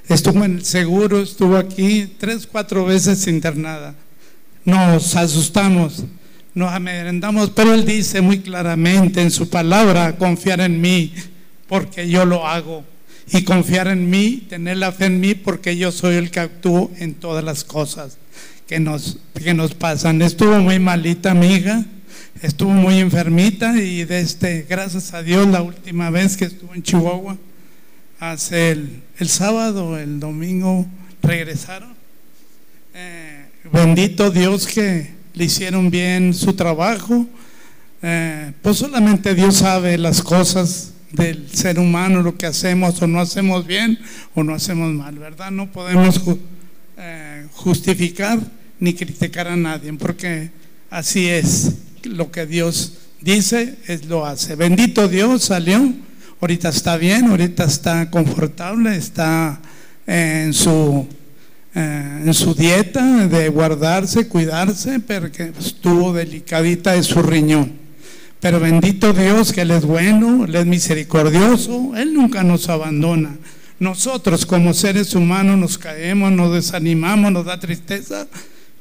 [0.08, 3.94] estuvo en el seguro, estuvo aquí tres, cuatro veces internada.
[4.64, 6.04] Nos asustamos
[6.54, 11.12] nos amedrentamos, pero Él dice muy claramente en su palabra, confiar en mí,
[11.68, 12.84] porque yo lo hago.
[13.32, 16.90] Y confiar en mí, tener la fe en mí, porque yo soy el que actúo
[16.98, 18.18] en todas las cosas
[18.66, 20.22] que nos, que nos pasan.
[20.22, 21.84] Estuvo muy malita amiga,
[22.42, 27.36] estuvo muy enfermita y desde, gracias a Dios, la última vez que estuvo en Chihuahua,
[28.20, 30.86] hace el, el sábado, el domingo,
[31.22, 31.94] regresaron.
[32.94, 37.26] Eh, bendito Dios que le hicieron bien su trabajo.
[38.02, 43.20] Eh, pues solamente Dios sabe las cosas del ser humano, lo que hacemos o no
[43.20, 43.98] hacemos bien
[44.34, 45.50] o no hacemos mal, ¿verdad?
[45.50, 46.20] No podemos
[46.96, 48.38] eh, justificar
[48.80, 50.50] ni criticar a nadie, porque
[50.90, 54.56] así es lo que Dios dice, es lo hace.
[54.56, 55.92] Bendito Dios, salió,
[56.40, 59.60] ahorita está bien, ahorita está confortable, está
[60.06, 61.06] en su
[61.76, 67.83] eh, en su dieta de guardarse, cuidarse, porque estuvo delicadita de su riñón.
[68.44, 73.38] Pero bendito Dios que Él es bueno, Él es misericordioso, Él nunca nos abandona.
[73.78, 78.28] Nosotros como seres humanos nos caemos, nos desanimamos, nos da tristeza,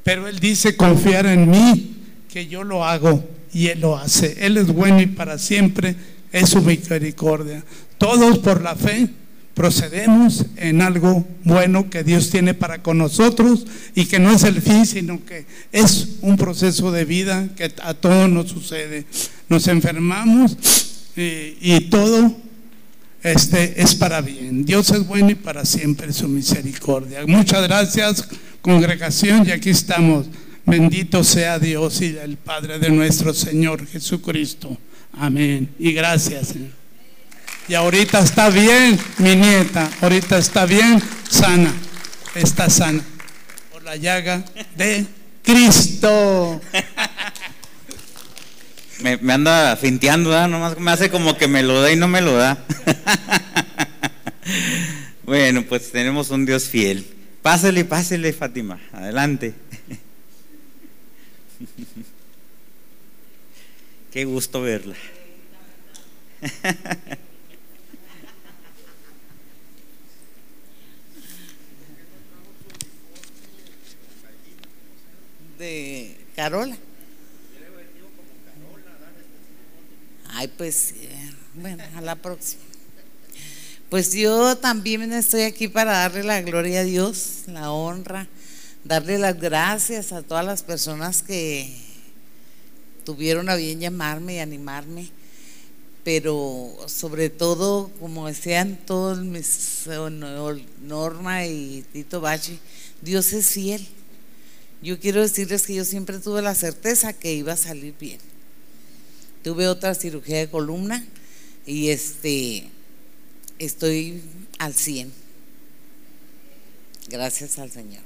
[0.04, 1.96] pero Él dice confiar en mí,
[2.28, 4.36] que yo lo hago y Él lo hace.
[4.46, 5.96] Él es bueno y para siempre
[6.34, 7.64] es su misericordia.
[7.98, 9.08] Todos por la fe
[9.54, 14.62] procedemos en algo bueno que Dios tiene para con nosotros y que no es el
[14.62, 19.06] fin, sino que es un proceso de vida que a todos nos sucede.
[19.50, 20.58] Nos enfermamos
[21.16, 22.36] y, todo
[23.22, 24.66] este, es para bien.
[24.66, 27.26] Dios es bueno y para siempre su misericordia.
[27.28, 28.28] Muchas gracias,
[28.62, 30.28] congregación, y aquí estamos.
[30.66, 34.78] Bendito sea Dios y el Padre de nuestro Señor Jesucristo.
[35.12, 35.70] Amén.
[35.78, 36.83] Y gracias, Señor.
[37.66, 41.74] Y ahorita está bien, mi nieta, ahorita está bien, sana,
[42.36, 43.02] está sana,
[43.72, 44.44] por la llaga
[44.76, 45.06] de
[45.42, 46.60] Cristo.
[49.00, 50.50] Me, anda finteando, ¿verdad?
[50.50, 52.58] Nomás me hace como que me lo da y no me lo da.
[55.24, 57.08] bueno, pues tenemos un Dios fiel.
[57.42, 59.54] Pásele, pásele, Fátima, adelante.
[64.12, 64.96] Qué gusto verla.
[76.36, 76.78] Carola.
[80.36, 82.64] Ay, pues, eh, bueno, a la próxima.
[83.90, 88.28] Pues yo también estoy aquí para darle la gloria a Dios, la honra,
[88.84, 91.72] darle las gracias a todas las personas que
[93.06, 95.10] tuvieron a bien llamarme y animarme,
[96.04, 99.88] pero sobre todo, como decían todos mis
[100.82, 102.60] Norma y Tito Bachi,
[103.04, 103.88] Dios es fiel.
[104.84, 108.20] Yo quiero decirles que yo siempre tuve la certeza que iba a salir bien.
[109.42, 111.06] Tuve otra cirugía de columna
[111.66, 112.70] y este
[113.60, 114.22] estoy
[114.60, 115.10] al 100.
[117.08, 118.04] Gracias al Señor.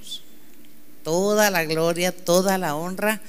[1.03, 3.21] Toda la gloria, toda la honra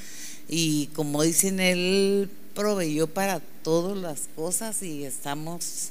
[0.47, 5.89] y como dicen, Él proveyó para todas las cosas y estamos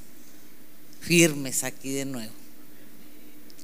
[1.01, 2.33] firmes aquí de nuevo.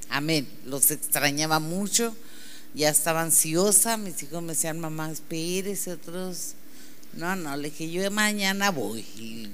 [0.09, 0.47] Amén.
[0.65, 2.15] Los extrañaba mucho,
[2.73, 6.53] ya estaba ansiosa, mis hijos me decían, mamá, espérese, otros,
[7.13, 9.01] no, no, le dije, yo mañana voy.
[9.17, 9.49] Y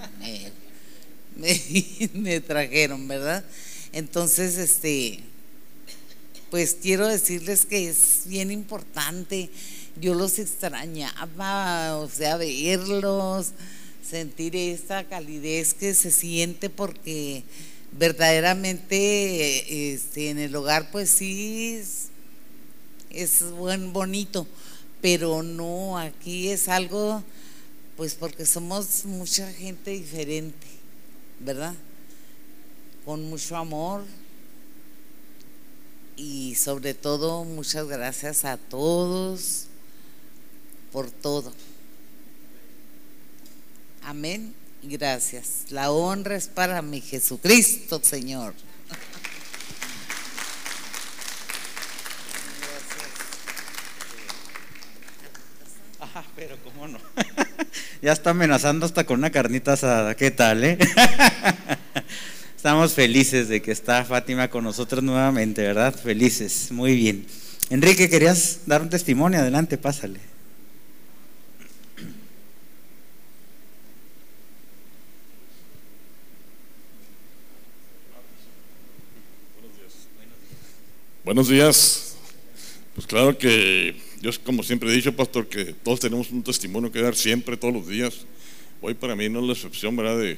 [2.13, 3.43] me, trajeron, ¿verdad?
[3.91, 5.19] Entonces, este,
[6.49, 9.49] pues quiero decirles que es bien importante.
[9.99, 13.47] Yo los extrañaba, o sea, verlos,
[14.09, 17.43] sentir esta calidez que se siente porque
[17.91, 21.81] verdaderamente este, en el hogar pues sí
[23.09, 24.47] es, buen bonito,
[25.01, 27.23] pero no, aquí es algo
[27.97, 30.79] pues porque somos mucha gente diferente.
[31.39, 31.73] ¿verdad?
[33.05, 34.03] Con mucho amor
[36.15, 39.65] y sobre todo muchas gracias a todos
[40.91, 41.53] por todo.
[44.03, 45.65] Amén gracias.
[45.69, 48.53] La honra es para mi Jesucristo, Señor.
[56.01, 56.99] Ah, pero cómo no.
[58.01, 60.15] Ya está amenazando hasta con una carnita asada.
[60.15, 60.77] ¿Qué tal, eh?
[62.55, 65.93] Estamos felices de que está Fátima con nosotros nuevamente, ¿verdad?
[65.95, 67.25] Felices, muy bien.
[67.69, 70.19] Enrique, querías dar un testimonio, adelante, pásale.
[81.23, 82.15] Buenos días.
[82.95, 87.01] Pues claro que yo, como siempre he dicho, pastor, que todos tenemos un testimonio que
[87.01, 88.25] dar siempre, todos los días.
[88.81, 90.19] Hoy para mí no es la excepción, ¿verdad?
[90.19, 90.37] De,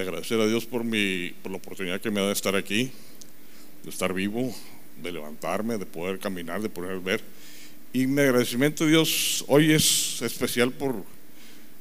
[0.00, 2.92] agradecer a Dios por, mi, por la oportunidad que me da de estar aquí,
[3.82, 4.54] de estar vivo,
[5.02, 7.20] de levantarme, de poder caminar, de poder ver.
[7.92, 11.02] Y mi agradecimiento a Dios hoy es especial por,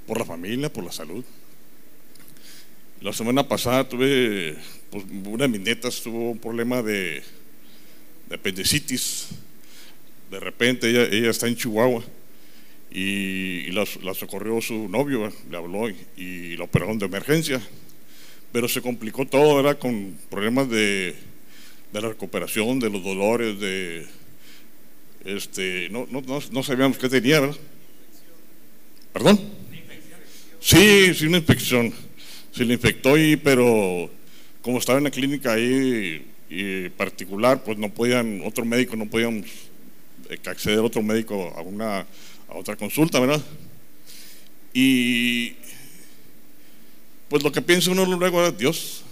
[0.08, 1.24] por la familia, por la salud.
[3.02, 4.56] La semana pasada tuve,
[4.90, 7.22] pues, una de mis netas tuvo un problema de,
[8.30, 9.28] de apendicitis
[10.30, 12.04] de repente ella, ella está en Chihuahua
[12.92, 17.62] y, la, socorrió su novio, le habló y, la operaron de emergencia.
[18.52, 21.16] Pero se complicó todo, con problemas de,
[21.94, 24.06] de la recuperación, de los dolores, de
[25.26, 27.58] este, no, no, no, sabíamos qué tenía, ¿verdad?
[29.12, 29.40] ¿Perdón?
[30.60, 31.94] Sí, sí, una infección.
[32.52, 34.10] Se le infectó y, pero
[34.62, 39.46] como estaba en la clínica ahí y particular, pues no podían, otro médico no podíamos
[40.28, 42.00] que acceder otro médico a, una,
[42.50, 43.42] a otra consulta, ¿verdad?
[44.74, 45.56] Y
[47.30, 49.04] pues lo que piensa uno luego es Dios,